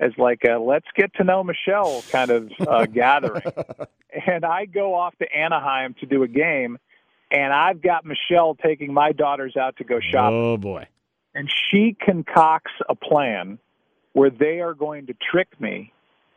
as 0.02 0.10
like 0.18 0.40
a 0.44 0.58
let's 0.58 0.86
get 0.96 1.14
to 1.14 1.24
know 1.24 1.44
Michelle 1.44 2.02
kind 2.10 2.30
of 2.30 2.50
uh, 2.60 2.86
gathering. 2.92 3.42
And 4.26 4.44
I 4.44 4.66
go 4.66 4.94
off 4.94 5.16
to 5.18 5.32
Anaheim 5.32 5.94
to 6.00 6.06
do 6.06 6.22
a 6.24 6.28
game, 6.28 6.78
and 7.30 7.52
I've 7.52 7.80
got 7.80 8.04
Michelle 8.04 8.56
taking 8.56 8.92
my 8.92 9.12
daughters 9.12 9.56
out 9.56 9.76
to 9.76 9.84
go 9.84 10.00
shopping. 10.00 10.38
Oh 10.38 10.56
boy! 10.56 10.88
And 11.34 11.50
she 11.70 11.96
concocts 11.98 12.72
a 12.88 12.94
plan 12.94 13.58
where 14.12 14.30
they 14.30 14.60
are 14.60 14.74
going 14.74 15.06
to 15.06 15.14
trick 15.30 15.48
me 15.60 15.92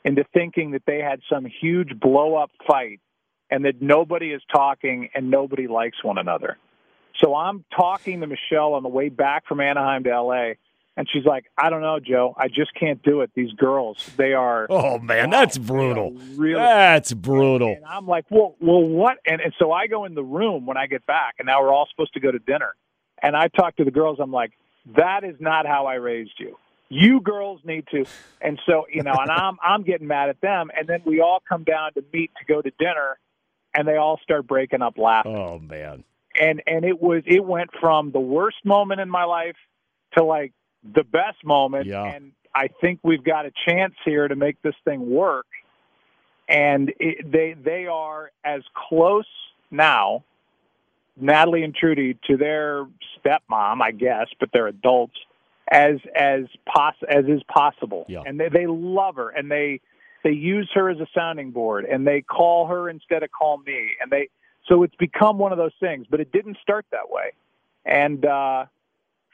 into 0.05 0.23
thinking 0.33 0.71
that 0.71 0.83
they 0.85 0.99
had 0.99 1.19
some 1.29 1.45
huge 1.45 1.99
blow 1.99 2.35
up 2.35 2.51
fight 2.67 3.01
and 3.49 3.65
that 3.65 3.81
nobody 3.81 4.31
is 4.31 4.41
talking 4.51 5.09
and 5.13 5.29
nobody 5.29 5.67
likes 5.67 6.03
one 6.03 6.17
another. 6.17 6.57
So 7.23 7.35
I'm 7.35 7.63
talking 7.75 8.21
to 8.21 8.27
Michelle 8.27 8.73
on 8.73 8.83
the 8.83 8.89
way 8.89 9.09
back 9.09 9.47
from 9.47 9.61
Anaheim 9.61 10.03
to 10.03 10.21
LA 10.21 10.53
and 10.97 11.07
she's 11.11 11.25
like, 11.25 11.45
I 11.57 11.69
don't 11.69 11.81
know, 11.81 11.99
Joe. 11.99 12.33
I 12.37 12.47
just 12.47 12.73
can't 12.73 13.01
do 13.03 13.21
it. 13.21 13.31
These 13.35 13.51
girls, 13.53 14.09
they 14.15 14.33
are. 14.33 14.67
Oh 14.69 14.97
man, 14.99 15.29
wow, 15.29 15.39
that's 15.39 15.57
brutal. 15.57 16.11
Really, 16.35 16.55
that's 16.55 17.13
brutal. 17.13 17.73
And 17.73 17.85
I'm 17.85 18.07
like, 18.07 18.25
well, 18.29 18.55
well, 18.61 18.81
what? 18.81 19.17
And 19.25 19.41
and 19.41 19.53
so 19.59 19.71
I 19.71 19.87
go 19.87 20.05
in 20.05 20.15
the 20.15 20.23
room 20.23 20.65
when 20.65 20.77
I 20.77 20.87
get 20.87 21.05
back, 21.05 21.35
and 21.39 21.47
now 21.47 21.61
we're 21.61 21.73
all 21.73 21.87
supposed 21.89 22.13
to 22.13 22.19
go 22.19 22.31
to 22.31 22.39
dinner. 22.39 22.75
And 23.21 23.35
I 23.35 23.49
talk 23.49 23.75
to 23.77 23.83
the 23.83 23.91
girls. 23.91 24.19
I'm 24.21 24.31
like, 24.31 24.51
that 24.95 25.23
is 25.23 25.35
not 25.39 25.65
how 25.65 25.85
I 25.85 25.95
raised 25.95 26.33
you. 26.37 26.57
You 26.89 27.19
girls 27.19 27.59
need 27.65 27.87
to. 27.91 28.05
And 28.41 28.59
so 28.65 28.85
you 28.89 29.03
know, 29.03 29.15
and 29.19 29.29
I'm 29.29 29.57
I'm 29.61 29.83
getting 29.83 30.07
mad 30.07 30.29
at 30.29 30.39
them. 30.39 30.69
And 30.77 30.87
then 30.87 31.01
we 31.05 31.19
all 31.19 31.41
come 31.47 31.65
down 31.65 31.93
to 31.93 32.05
meet 32.13 32.31
to 32.39 32.45
go 32.45 32.61
to 32.61 32.71
dinner, 32.79 33.17
and 33.75 33.87
they 33.87 33.97
all 33.97 34.19
start 34.23 34.47
breaking 34.47 34.81
up 34.81 34.97
laughing. 34.97 35.35
Oh 35.35 35.59
man. 35.59 36.03
And 36.39 36.61
and 36.67 36.85
it 36.85 37.01
was 37.01 37.23
it 37.25 37.43
went 37.43 37.69
from 37.79 38.11
the 38.11 38.19
worst 38.19 38.57
moment 38.63 39.01
in 39.01 39.09
my 39.09 39.23
life 39.25 39.55
to 40.17 40.23
like 40.23 40.53
the 40.83 41.03
best 41.03 41.43
moment. 41.43 41.87
Yeah. 41.87 42.03
And 42.03 42.31
I 42.53 42.69
think 42.81 42.99
we've 43.03 43.23
got 43.23 43.45
a 43.45 43.51
chance 43.67 43.93
here 44.03 44.27
to 44.27 44.35
make 44.35 44.61
this 44.61 44.75
thing 44.85 45.09
work. 45.09 45.45
And 46.47 46.93
it, 46.99 47.29
they 47.31 47.55
they 47.61 47.87
are 47.87 48.31
as 48.43 48.61
close 48.89 49.27
now, 49.71 50.23
Natalie 51.17 51.63
and 51.63 51.73
Trudy, 51.73 52.17
to 52.27 52.37
their 52.37 52.85
stepmom, 53.17 53.81
I 53.81 53.91
guess, 53.91 54.27
but 54.39 54.49
they're 54.53 54.67
adults, 54.67 55.15
as 55.71 55.95
as 56.15 56.43
pos 56.65 56.93
as 57.09 57.25
is 57.25 57.41
possible. 57.43 58.05
Yeah. 58.07 58.23
And 58.25 58.39
they, 58.39 58.49
they 58.49 58.67
love 58.67 59.15
her, 59.15 59.29
and 59.29 59.49
they 59.49 59.81
they 60.25 60.31
use 60.31 60.67
her 60.73 60.89
as 60.89 60.99
a 60.99 61.05
sounding 61.13 61.51
board, 61.51 61.85
and 61.85 62.05
they 62.05 62.21
call 62.21 62.65
her 62.65 62.89
instead 62.89 63.21
of 63.21 63.31
call 63.31 63.59
me, 63.59 63.91
and 64.01 64.11
they 64.11 64.29
so 64.67 64.81
it's 64.81 64.95
become 64.95 65.37
one 65.37 65.51
of 65.51 65.59
those 65.59 65.75
things. 65.79 66.07
But 66.09 66.19
it 66.19 66.31
didn't 66.31 66.57
start 66.63 66.87
that 66.91 67.11
way, 67.11 67.33
and 67.85 68.25
uh, 68.25 68.65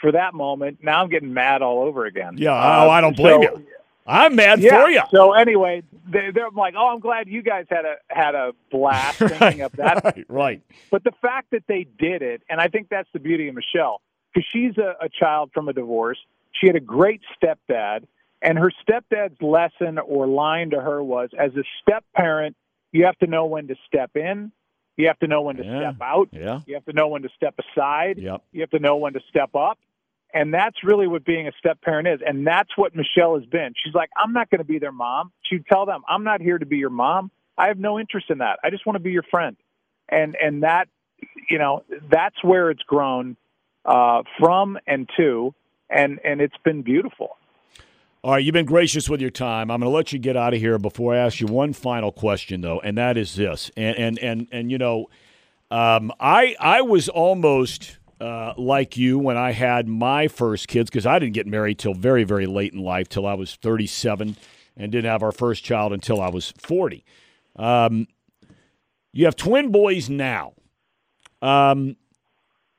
for 0.02 0.12
that 0.12 0.34
moment. 0.34 0.80
Now 0.84 1.02
I'm 1.02 1.10
getting 1.10 1.34
mad 1.34 1.62
all 1.62 1.80
over 1.80 2.06
again. 2.06 2.36
Yeah, 2.38 2.52
uh, 2.52 2.86
oh, 2.86 2.90
I 2.90 3.00
don't 3.00 3.16
blame 3.16 3.42
so, 3.42 3.58
you. 3.58 3.66
I'm 4.06 4.36
mad 4.36 4.60
yeah, 4.60 4.84
for 4.84 4.90
you. 4.90 5.02
So 5.12 5.32
anyway, 5.32 5.84
they, 6.10 6.20
are 6.20 6.52
like, 6.54 6.74
"Oh, 6.78 6.90
I'm 6.90 7.00
glad 7.00 7.30
you 7.30 7.42
guys 7.42 7.68
had 7.70 7.86
a 7.86 7.96
had 8.10 8.36
a 8.36 8.52
blast 8.70 9.20
thinking 9.20 9.62
of 9.62 9.72
that." 9.74 10.04
right, 10.04 10.26
right. 10.28 10.62
But 10.90 11.06
the 11.06 11.14
fact 11.22 11.52
that 11.52 11.64
they 11.68 11.88
did 11.98 12.22
it, 12.22 12.42
and 12.50 12.60
I 12.60 12.68
think 12.68 12.90
that's 12.90 13.10
the 13.14 13.20
beauty 13.20 13.48
of 13.48 13.56
Michelle, 13.56 14.02
because 14.34 14.46
she's 14.52 14.78
a, 14.78 14.96
a 15.00 15.08
child 15.08 15.52
from 15.54 15.70
a 15.70 15.74
divorce. 15.74 16.18
She 16.52 16.68
had 16.68 16.76
a 16.76 16.82
great 16.82 17.22
stepdad, 17.42 18.08
and 18.42 18.58
her 18.58 18.72
stepdad's 18.88 19.42
lesson 19.42 20.00
or 20.00 20.28
line 20.28 20.72
to 20.72 20.82
her 20.82 21.04
was, 21.04 21.30
as 21.38 21.52
a 21.56 21.64
step 21.82 22.04
parent, 22.16 22.56
you 22.92 23.06
have 23.06 23.18
to 23.20 23.28
know 23.28 23.46
when 23.46 23.68
to 23.68 23.76
step 23.88 24.12
in, 24.16 24.52
you 24.98 25.08
have 25.08 25.20
to 25.20 25.28
know 25.28 25.42
when 25.42 25.58
to 25.58 25.64
yeah. 25.64 25.80
step 25.80 26.02
out, 26.02 26.30
yeah. 26.32 26.60
you 26.66 26.74
have 26.76 26.86
to 26.86 26.94
know 26.94 27.08
when 27.08 27.22
to 27.22 27.30
step 27.36 27.56
aside, 27.60 28.18
yep. 28.18 28.44
you 28.52 28.62
have 28.62 28.72
to 28.72 28.80
know 28.80 28.98
when 28.98 29.14
to 29.14 29.22
step 29.30 29.56
up 29.56 29.78
and 30.34 30.54
that's 30.54 30.78
really 30.84 31.08
what 31.08 31.26
being 31.26 31.48
a 31.48 31.52
step 31.60 31.82
parent 31.82 32.08
is. 32.08 32.20
And 32.26 32.46
that's 32.46 32.70
what 32.76 32.96
Michelle 32.96 33.38
has 33.38 33.46
been. 33.46 33.74
She's 33.84 33.94
like, 33.94 34.10
I'm 34.16 34.34
not 34.34 34.50
going 34.50 34.60
to 34.60 34.66
be 34.66 34.80
their 34.80 34.92
mom. 34.92 35.32
She'd 35.44 35.66
tell 35.66 35.86
them, 35.86 36.04
I'm 36.08 36.24
not 36.24 36.42
here 36.42 36.58
to 36.58 36.66
be 36.66 36.78
your 36.78 36.90
mom. 36.90 37.32
I 37.58 37.68
have 37.68 37.78
no 37.78 38.00
interest 38.00 38.30
in 38.30 38.40
that. 38.40 38.60
I 38.64 38.70
just 38.70 38.86
want 38.86 38.96
to 38.96 39.02
be 39.02 39.12
your 39.12 39.24
friend. 39.24 39.58
And, 40.10 40.36
and 40.42 40.64
that, 40.64 40.88
you 41.50 41.58
know, 41.58 41.84
that's 42.10 42.42
where 42.44 42.70
it's 42.72 42.84
grown 42.84 43.36
uh, 43.86 44.24
from 44.40 44.78
and 44.88 45.10
to, 45.18 45.54
and, 45.90 46.20
and 46.24 46.42
it's 46.42 46.56
been 46.64 46.82
beautiful. 46.82 47.38
All 48.24 48.34
right, 48.34 48.44
you've 48.44 48.54
been 48.54 48.68
gracious 48.68 49.10
with 49.10 49.20
your 49.20 49.32
time. 49.32 49.72
I'm 49.72 49.80
going 49.80 49.92
to 49.92 49.96
let 49.96 50.14
you 50.14 50.20
get 50.20 50.38
out 50.38 50.54
of 50.54 50.60
here 50.60 50.78
before 50.78 51.16
I 51.16 51.18
ask 51.18 51.40
you 51.40 51.48
one 51.48 51.74
final 51.74 52.12
question, 52.12 52.62
though, 52.62 52.80
and 52.80 52.96
that 53.00 53.18
is 53.18 53.34
this. 53.34 53.72
And 53.76 53.98
and 53.98 54.20
and 54.20 54.48
and 54.52 54.72
you 54.72 54.78
know, 54.78 55.10
um, 55.72 56.12
I 56.20 56.56
I 56.60 56.84
was 56.84 57.10
almost 57.10 57.98
uh, 58.20 58.54
like 58.60 58.96
you 58.96 59.18
when 59.18 59.38
I 59.38 59.54
had 59.54 59.88
my 59.88 60.28
first 60.28 60.68
kids 60.68 60.92
because 60.92 61.08
I 61.08 61.18
didn't 61.18 61.34
get 61.34 61.48
married 61.48 61.80
till 61.80 61.96
very, 61.96 62.24
very 62.24 62.46
late 62.46 62.74
in 62.74 62.80
life, 62.84 63.10
till 63.10 63.26
I 63.26 63.34
was 63.34 63.56
37, 63.56 64.38
and 64.78 64.92
didn't 64.92 65.10
have 65.10 65.24
our 65.24 65.32
first 65.32 65.64
child 65.64 65.92
until 65.92 66.22
I 66.22 66.30
was 66.30 66.54
40. 66.60 67.04
Um, 67.56 68.08
you 69.14 69.26
have 69.26 69.36
twin 69.36 69.72
boys 69.72 70.12
now. 70.12 70.54
Um, 71.42 71.98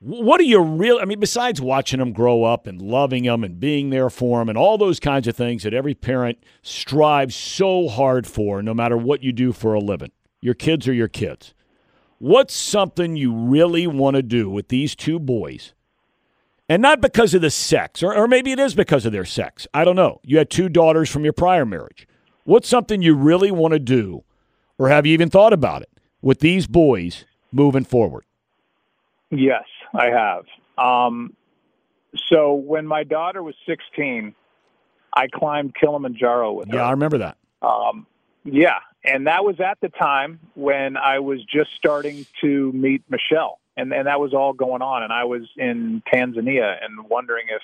what 0.03 0.39
are 0.41 0.43
you 0.43 0.59
real? 0.59 0.99
I 1.01 1.05
mean, 1.05 1.19
besides 1.19 1.61
watching 1.61 1.99
them 1.99 2.11
grow 2.11 2.43
up 2.43 2.67
and 2.67 2.81
loving 2.81 3.23
them 3.23 3.43
and 3.43 3.59
being 3.59 3.89
there 3.89 4.09
for 4.09 4.39
them 4.39 4.49
and 4.49 4.57
all 4.57 4.77
those 4.77 4.99
kinds 4.99 5.27
of 5.27 5.35
things 5.35 5.63
that 5.63 5.73
every 5.73 5.93
parent 5.93 6.43
strives 6.61 7.35
so 7.35 7.87
hard 7.87 8.27
for, 8.27 8.61
no 8.61 8.73
matter 8.73 8.97
what 8.97 9.23
you 9.23 9.31
do 9.31 9.53
for 9.53 9.73
a 9.73 9.79
living, 9.79 10.11
your 10.41 10.55
kids 10.55 10.87
are 10.89 10.93
your 10.93 11.07
kids. 11.07 11.53
What's 12.19 12.53
something 12.53 13.15
you 13.15 13.33
really 13.33 13.87
want 13.87 14.15
to 14.15 14.23
do 14.23 14.49
with 14.49 14.67
these 14.67 14.93
two 14.93 15.19
boys? 15.19 15.73
And 16.67 16.81
not 16.81 17.01
because 17.01 17.33
of 17.33 17.41
the 17.41 17.49
sex, 17.49 18.03
or, 18.03 18.15
or 18.15 18.27
maybe 18.27 18.51
it 18.51 18.59
is 18.59 18.75
because 18.75 19.05
of 19.05 19.11
their 19.11 19.25
sex. 19.25 19.67
I 19.73 19.83
don't 19.85 19.95
know. 19.95 20.19
You 20.23 20.37
had 20.37 20.49
two 20.49 20.69
daughters 20.69 21.09
from 21.09 21.23
your 21.23 21.33
prior 21.33 21.65
marriage. 21.65 22.07
What's 22.45 22.67
something 22.67 23.01
you 23.01 23.15
really 23.15 23.51
want 23.51 23.73
to 23.73 23.79
do, 23.79 24.23
or 24.77 24.89
have 24.89 25.05
you 25.05 25.13
even 25.13 25.29
thought 25.29 25.53
about 25.53 25.81
it, 25.81 25.89
with 26.21 26.39
these 26.39 26.67
boys 26.67 27.25
moving 27.51 27.85
forward? 27.85 28.25
Yes, 29.35 29.63
I 29.93 30.05
have. 30.07 30.45
Um, 30.77 31.35
so 32.29 32.53
when 32.53 32.87
my 32.87 33.03
daughter 33.03 33.41
was 33.41 33.55
16, 33.65 34.35
I 35.15 35.27
climbed 35.27 35.75
Kilimanjaro 35.75 36.53
with 36.53 36.69
her. 36.69 36.77
Yeah, 36.77 36.85
I 36.85 36.91
remember 36.91 37.19
that. 37.19 37.37
Um, 37.61 38.07
yeah, 38.43 38.79
and 39.05 39.27
that 39.27 39.43
was 39.43 39.59
at 39.59 39.79
the 39.81 39.89
time 39.89 40.39
when 40.55 40.97
I 40.97 41.19
was 41.19 41.39
just 41.45 41.71
starting 41.75 42.25
to 42.41 42.71
meet 42.73 43.03
Michelle, 43.09 43.59
and 43.77 43.93
and 43.93 44.07
that 44.07 44.19
was 44.19 44.33
all 44.33 44.53
going 44.53 44.81
on, 44.81 45.03
and 45.03 45.13
I 45.13 45.23
was 45.23 45.43
in 45.57 46.01
Tanzania 46.11 46.77
and 46.83 47.07
wondering 47.09 47.45
if 47.49 47.61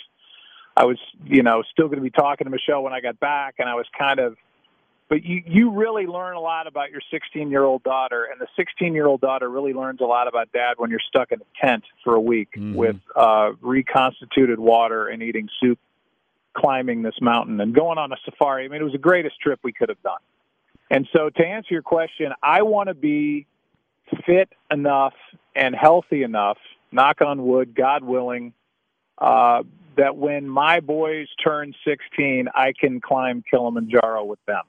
I 0.78 0.86
was, 0.86 0.98
you 1.26 1.44
know, 1.44 1.64
still 1.70 1.88
going 1.88 1.98
to 1.98 2.04
be 2.04 2.10
talking 2.10 2.46
to 2.46 2.52
Michelle 2.52 2.82
when 2.82 2.94
I 2.94 3.02
got 3.02 3.20
back, 3.20 3.56
and 3.60 3.68
I 3.70 3.76
was 3.76 3.86
kind 3.98 4.20
of. 4.20 4.38
But 5.10 5.24
you 5.24 5.42
you 5.46 5.72
really 5.72 6.06
learn 6.06 6.36
a 6.36 6.40
lot 6.40 6.68
about 6.68 6.92
your 6.92 7.02
16 7.12 7.50
year 7.50 7.64
old 7.64 7.82
daughter, 7.84 8.28
and 8.32 8.40
the 8.40 8.48
16 8.56 8.94
year 8.94 9.08
old 9.08 9.22
daughter 9.22 9.50
really 9.50 9.74
learns 9.74 10.02
a 10.02 10.06
lot 10.06 10.28
about 10.28 10.52
dad 10.52 10.76
when 10.78 10.92
you're 10.92 11.00
stuck 11.08 11.32
in 11.32 11.42
a 11.42 11.66
tent 11.66 11.84
for 12.04 12.14
a 12.14 12.22
week 12.22 12.50
mm-hmm. 12.56 12.76
with 12.76 12.98
uh, 13.16 13.52
reconstituted 13.60 14.60
water 14.60 15.08
and 15.08 15.24
eating 15.24 15.50
soup, 15.60 15.80
climbing 16.56 17.02
this 17.02 17.16
mountain 17.22 17.60
and 17.60 17.74
going 17.74 17.98
on 17.98 18.12
a 18.12 18.18
safari. 18.24 18.66
I 18.66 18.68
mean, 18.68 18.82
it 18.82 18.84
was 18.84 18.94
the 18.94 19.00
greatest 19.00 19.42
trip 19.42 19.60
we 19.64 19.74
could 19.74 19.90
have 19.90 20.02
done. 20.04 20.20
And 20.92 21.08
so, 21.12 21.30
to 21.30 21.46
answer 21.46 21.74
your 21.74 21.82
question, 21.82 22.32
I 22.44 22.62
want 22.62 22.90
to 22.90 22.94
be 22.94 23.48
fit 24.28 24.50
enough 24.72 25.14
and 25.56 25.76
healthy 25.76 26.22
enough, 26.22 26.58
knock 26.92 27.22
on 27.22 27.46
wood, 27.46 27.76
God 27.76 28.04
willing, 28.04 28.54
uh, 29.18 29.64
that 29.98 30.16
when 30.16 30.48
my 30.48 30.80
boys 30.80 31.28
turn 31.44 31.74
16, 31.86 32.48
I 32.54 32.74
can 32.80 33.02
climb 33.02 33.44
Kilimanjaro 33.50 34.24
with 34.24 34.40
them. 34.46 34.64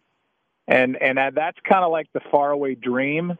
And 0.70 0.96
and 1.02 1.18
that's 1.35 1.59
kind 1.68 1.85
of 1.85 1.90
like 1.90 2.06
the 2.12 2.20
faraway 2.30 2.76
dream, 2.76 3.37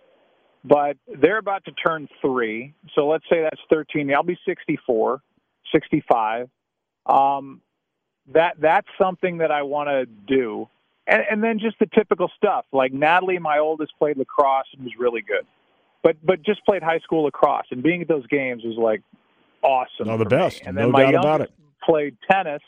but 0.65 0.97
they're 1.07 1.39
about 1.39 1.65
to 1.67 1.73
turn 1.73 2.09
three. 2.21 2.75
So 2.97 3.07
let's 3.07 3.25
say 3.31 3.43
that's 3.43 3.61
13. 3.71 4.13
I'll 4.13 4.25
be 4.25 4.37
64, 4.45 5.23
65. 5.73 6.51
Um, 7.07 7.61
that 8.33 8.57
that's 8.59 8.89
something 9.01 9.39
that 9.39 9.53
I 9.53 9.63
want 9.63 9.89
to 9.89 10.07
do. 10.07 10.69
And, 11.07 11.23
and 11.31 11.43
then 11.43 11.61
just 11.61 11.79
the 11.79 11.87
typical 11.87 12.31
stuff 12.37 12.65
like 12.73 12.93
Natalie, 12.93 13.39
my 13.39 13.59
oldest, 13.59 13.93
played 13.97 14.17
lacrosse 14.17 14.67
and 14.75 14.83
was 14.83 14.95
really 14.99 15.23
good, 15.23 15.47
but 16.03 16.17
but 16.25 16.43
just 16.43 16.65
played 16.65 16.83
high 16.83 16.99
school 16.99 17.23
lacrosse 17.23 17.67
and 17.71 17.81
being 17.81 18.03
at 18.03 18.09
those 18.09 18.27
games 18.27 18.65
was 18.65 18.77
like 18.77 19.03
awesome. 19.63 20.09
No, 20.09 20.17
the 20.17 20.25
best. 20.25 20.63
Me. 20.63 20.67
And 20.67 20.77
then 20.77 20.87
no 20.87 20.91
my 20.91 21.13
doubt 21.13 21.15
about 21.15 21.41
it. 21.43 21.53
Played 21.85 22.17
tennis 22.29 22.63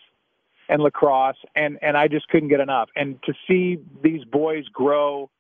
and 0.68 0.83
lacrosse, 0.83 1.37
and 1.55 1.79
and 1.83 1.96
I 1.96 2.09
just 2.09 2.29
couldn't 2.29 2.48
get 2.48 2.61
enough. 2.61 2.88
And 2.96 3.22
to 3.25 3.35
see 3.48 3.79
these 4.03 4.25
boys 4.25 4.64
grow, 4.72 5.31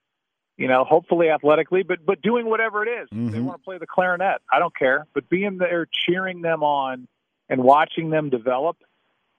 you 0.56 0.68
know, 0.68 0.84
hopefully 0.84 1.30
athletically, 1.30 1.82
but 1.82 2.04
but 2.04 2.22
doing 2.22 2.46
whatever 2.46 2.86
it 2.86 2.88
is. 2.88 3.08
Mm-hmm. 3.10 3.30
They 3.30 3.40
want 3.40 3.60
to 3.60 3.64
play 3.64 3.78
the 3.78 3.86
clarinet. 3.86 4.40
I 4.52 4.58
don't 4.58 4.76
care, 4.76 5.06
but 5.14 5.28
being 5.28 5.58
there, 5.58 5.86
cheering 6.06 6.42
them 6.42 6.62
on, 6.62 7.08
and 7.48 7.62
watching 7.62 8.10
them 8.10 8.30
develop. 8.30 8.76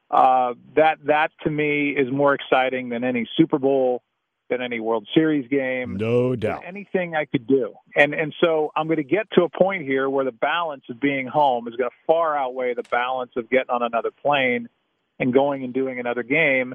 Uh, 0.10 0.54
that 0.76 1.00
that 1.06 1.32
to 1.44 1.50
me 1.50 1.90
is 1.90 2.12
more 2.12 2.34
exciting 2.34 2.90
than 2.90 3.04
any 3.04 3.28
Super 3.36 3.58
Bowl, 3.58 4.04
than 4.50 4.62
any 4.62 4.80
World 4.80 5.08
Series 5.14 5.48
game. 5.48 5.98
No 5.98 6.36
doubt. 6.36 6.64
Anything 6.66 7.16
I 7.16 7.26
could 7.26 7.48
do, 7.48 7.74
and 7.96 8.14
and 8.14 8.34
so 8.42 8.72
I'm 8.76 8.88
going 8.88 8.98
to 8.98 9.04
get 9.04 9.28
to 9.32 9.44
a 9.44 9.50
point 9.50 9.84
here 9.84 10.10
where 10.10 10.26
the 10.26 10.32
balance 10.32 10.84
of 10.90 11.00
being 11.00 11.28
home 11.28 11.68
is 11.68 11.76
going 11.76 11.90
to 11.90 11.96
far 12.06 12.38
outweigh 12.38 12.74
the 12.74 12.84
balance 12.84 13.32
of 13.36 13.50
getting 13.50 13.70
on 13.70 13.82
another 13.82 14.12
plane 14.12 14.70
and 15.20 15.34
going 15.34 15.64
and 15.64 15.74
doing 15.74 16.00
another 16.00 16.24
game. 16.24 16.74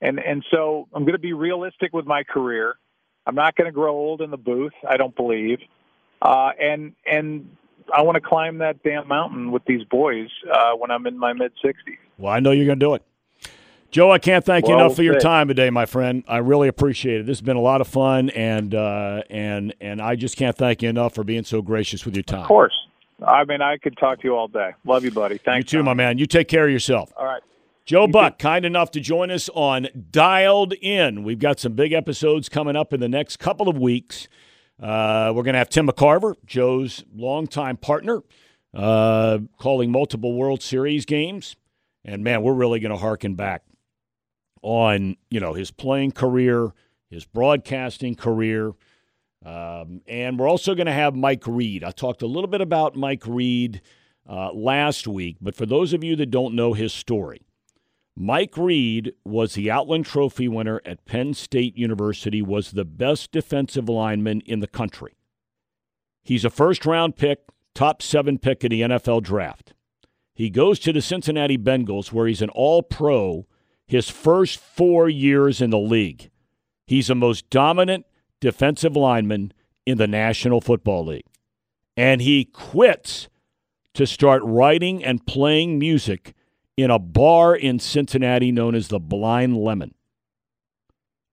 And 0.00 0.18
and 0.18 0.44
so 0.50 0.88
I'm 0.92 1.04
going 1.04 1.14
to 1.14 1.18
be 1.18 1.32
realistic 1.32 1.92
with 1.92 2.06
my 2.06 2.22
career. 2.22 2.76
I'm 3.26 3.34
not 3.34 3.56
going 3.56 3.66
to 3.66 3.72
grow 3.72 3.94
old 3.96 4.20
in 4.20 4.30
the 4.30 4.36
booth. 4.36 4.74
I 4.88 4.96
don't 4.96 5.14
believe. 5.16 5.58
Uh, 6.20 6.50
and 6.60 6.94
and 7.04 7.56
I 7.94 8.02
want 8.02 8.16
to 8.16 8.20
climb 8.20 8.58
that 8.58 8.82
damn 8.82 9.08
mountain 9.08 9.52
with 9.52 9.64
these 9.64 9.84
boys 9.84 10.28
uh, 10.52 10.72
when 10.72 10.90
I'm 10.90 11.06
in 11.06 11.18
my 11.18 11.32
mid 11.32 11.52
60s. 11.64 11.74
Well, 12.18 12.32
I 12.32 12.40
know 12.40 12.50
you're 12.50 12.66
going 12.66 12.80
to 12.80 12.86
do 12.86 12.94
it. 12.94 13.02
Joe, 13.90 14.10
I 14.10 14.18
can't 14.18 14.44
thank 14.44 14.66
well, 14.66 14.76
you 14.76 14.84
enough 14.84 14.96
for 14.96 15.02
your 15.02 15.18
time 15.18 15.48
today, 15.48 15.70
my 15.70 15.86
friend. 15.86 16.24
I 16.28 16.38
really 16.38 16.68
appreciate 16.68 17.20
it. 17.20 17.26
This 17.26 17.38
has 17.38 17.44
been 17.44 17.56
a 17.56 17.62
lot 17.62 17.80
of 17.80 17.88
fun, 17.88 18.30
and 18.30 18.74
uh, 18.74 19.22
and 19.30 19.74
and 19.80 20.02
I 20.02 20.16
just 20.16 20.36
can't 20.36 20.56
thank 20.56 20.82
you 20.82 20.88
enough 20.88 21.14
for 21.14 21.24
being 21.24 21.44
so 21.44 21.62
gracious 21.62 22.04
with 22.04 22.14
your 22.14 22.24
time. 22.24 22.40
Of 22.40 22.48
course. 22.48 22.74
I 23.26 23.44
mean, 23.44 23.62
I 23.62 23.78
could 23.78 23.96
talk 23.96 24.20
to 24.20 24.24
you 24.24 24.36
all 24.36 24.48
day. 24.48 24.72
Love 24.84 25.04
you, 25.04 25.10
buddy. 25.10 25.38
Thanks. 25.38 25.72
You 25.72 25.78
too, 25.78 25.78
Thom. 25.78 25.86
my 25.86 25.94
man. 25.94 26.18
You 26.18 26.26
take 26.26 26.48
care 26.48 26.66
of 26.66 26.70
yourself. 26.70 27.12
All 27.16 27.24
right. 27.24 27.42
Joe 27.86 28.08
Buck, 28.08 28.40
kind 28.40 28.64
enough 28.64 28.90
to 28.90 29.00
join 29.00 29.30
us 29.30 29.48
on 29.50 29.86
Dialed 30.10 30.72
In. 30.72 31.22
We've 31.22 31.38
got 31.38 31.60
some 31.60 31.74
big 31.74 31.92
episodes 31.92 32.48
coming 32.48 32.74
up 32.74 32.92
in 32.92 32.98
the 32.98 33.08
next 33.08 33.36
couple 33.36 33.68
of 33.68 33.78
weeks. 33.78 34.26
Uh, 34.82 35.32
we're 35.32 35.44
going 35.44 35.52
to 35.52 35.60
have 35.60 35.68
Tim 35.68 35.86
McCarver, 35.86 36.34
Joe's 36.44 37.04
longtime 37.14 37.76
partner, 37.76 38.22
uh, 38.74 39.38
calling 39.56 39.92
multiple 39.92 40.34
World 40.34 40.64
Series 40.64 41.04
games. 41.04 41.54
And 42.04 42.24
man, 42.24 42.42
we're 42.42 42.54
really 42.54 42.80
going 42.80 42.90
to 42.90 42.98
harken 42.98 43.36
back 43.36 43.62
on 44.62 45.16
you 45.30 45.38
know 45.38 45.52
his 45.52 45.70
playing 45.70 46.10
career, 46.10 46.72
his 47.08 47.24
broadcasting 47.24 48.16
career, 48.16 48.72
um, 49.44 50.00
and 50.08 50.40
we're 50.40 50.48
also 50.48 50.74
going 50.74 50.86
to 50.86 50.92
have 50.92 51.14
Mike 51.14 51.46
Reid. 51.46 51.84
I 51.84 51.92
talked 51.92 52.22
a 52.22 52.26
little 52.26 52.48
bit 52.48 52.60
about 52.60 52.96
Mike 52.96 53.22
Reid 53.28 53.80
uh, 54.28 54.50
last 54.52 55.06
week, 55.06 55.36
but 55.40 55.54
for 55.54 55.66
those 55.66 55.92
of 55.92 56.02
you 56.02 56.16
that 56.16 56.32
don't 56.32 56.54
know 56.54 56.72
his 56.72 56.92
story, 56.92 57.45
Mike 58.18 58.56
Reid 58.56 59.12
was 59.24 59.52
the 59.52 59.70
Outland 59.70 60.06
Trophy 60.06 60.48
winner 60.48 60.80
at 60.86 61.04
Penn 61.04 61.34
State 61.34 61.76
University, 61.76 62.40
was 62.40 62.70
the 62.70 62.84
best 62.84 63.30
defensive 63.30 63.90
lineman 63.90 64.40
in 64.46 64.60
the 64.60 64.66
country. 64.66 65.18
He's 66.22 66.44
a 66.44 66.50
first 66.50 66.86
round 66.86 67.16
pick, 67.16 67.40
top 67.74 68.00
seven 68.00 68.38
pick 68.38 68.64
in 68.64 68.70
the 68.70 68.80
NFL 68.80 69.22
draft. 69.22 69.74
He 70.34 70.48
goes 70.48 70.78
to 70.80 70.92
the 70.92 71.02
Cincinnati 71.02 71.58
Bengals, 71.58 72.10
where 72.10 72.26
he's 72.26 72.42
an 72.42 72.48
all 72.50 72.82
pro 72.82 73.46
his 73.86 74.08
first 74.08 74.58
four 74.58 75.08
years 75.08 75.60
in 75.60 75.70
the 75.70 75.78
league. 75.78 76.30
He's 76.86 77.08
the 77.08 77.14
most 77.14 77.48
dominant 77.50 78.06
defensive 78.40 78.96
lineman 78.96 79.52
in 79.84 79.98
the 79.98 80.06
National 80.06 80.60
Football 80.60 81.06
League. 81.06 81.26
And 81.96 82.20
he 82.20 82.44
quits 82.44 83.28
to 83.94 84.06
start 84.06 84.42
writing 84.44 85.04
and 85.04 85.26
playing 85.26 85.78
music 85.78 86.34
in 86.76 86.90
a 86.90 86.98
bar 86.98 87.54
in 87.54 87.78
Cincinnati 87.78 88.52
known 88.52 88.74
as 88.74 88.88
the 88.88 89.00
Blind 89.00 89.56
Lemon. 89.56 89.94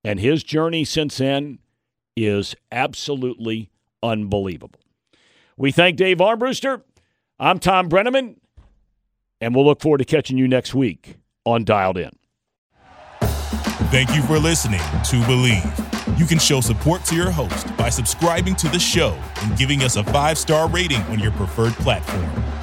And 0.04 0.20
his 0.20 0.44
journey 0.44 0.84
since 0.86 1.18
then 1.18 1.60
is 2.16 2.56
absolutely 2.72 3.70
unbelievable. 4.02 4.80
We 5.58 5.72
thank 5.72 5.98
Dave 5.98 6.18
Armbruster. 6.18 6.82
I'm 7.40 7.60
Thom 7.60 7.90
Brennaman, 7.90 8.38
and 9.42 9.56
we'll 9.56 9.66
look 9.66 9.82
forward 9.82 10.00
to 10.00 10.06
catching 10.06 10.38
you 10.38 10.48
next 10.48 10.74
week 10.74 11.18
on 11.46 11.64
Dialed 11.64 11.98
In. 11.98 12.12
Thank 13.92 14.16
you 14.16 14.22
for 14.24 14.40
listening 14.40 14.80
to 14.80 15.22
Bleav. 15.28 16.20
You 16.20 16.26
can 16.26 16.40
show 16.40 16.62
support 16.62 17.04
to 17.06 17.16
your 17.16 17.32
host 17.32 17.76
by 17.78 17.90
subscribing 17.90 18.56
to 18.58 18.68
the 18.70 18.80
show 18.80 19.20
and 19.42 19.58
giving 19.58 19.84
us 19.84 19.96
a 19.96 20.04
five 20.06 20.38
star 20.38 20.70
rating 20.70 21.02
on 21.04 21.20
your 21.20 21.32
preferred 21.32 21.74
platform. 21.74 22.63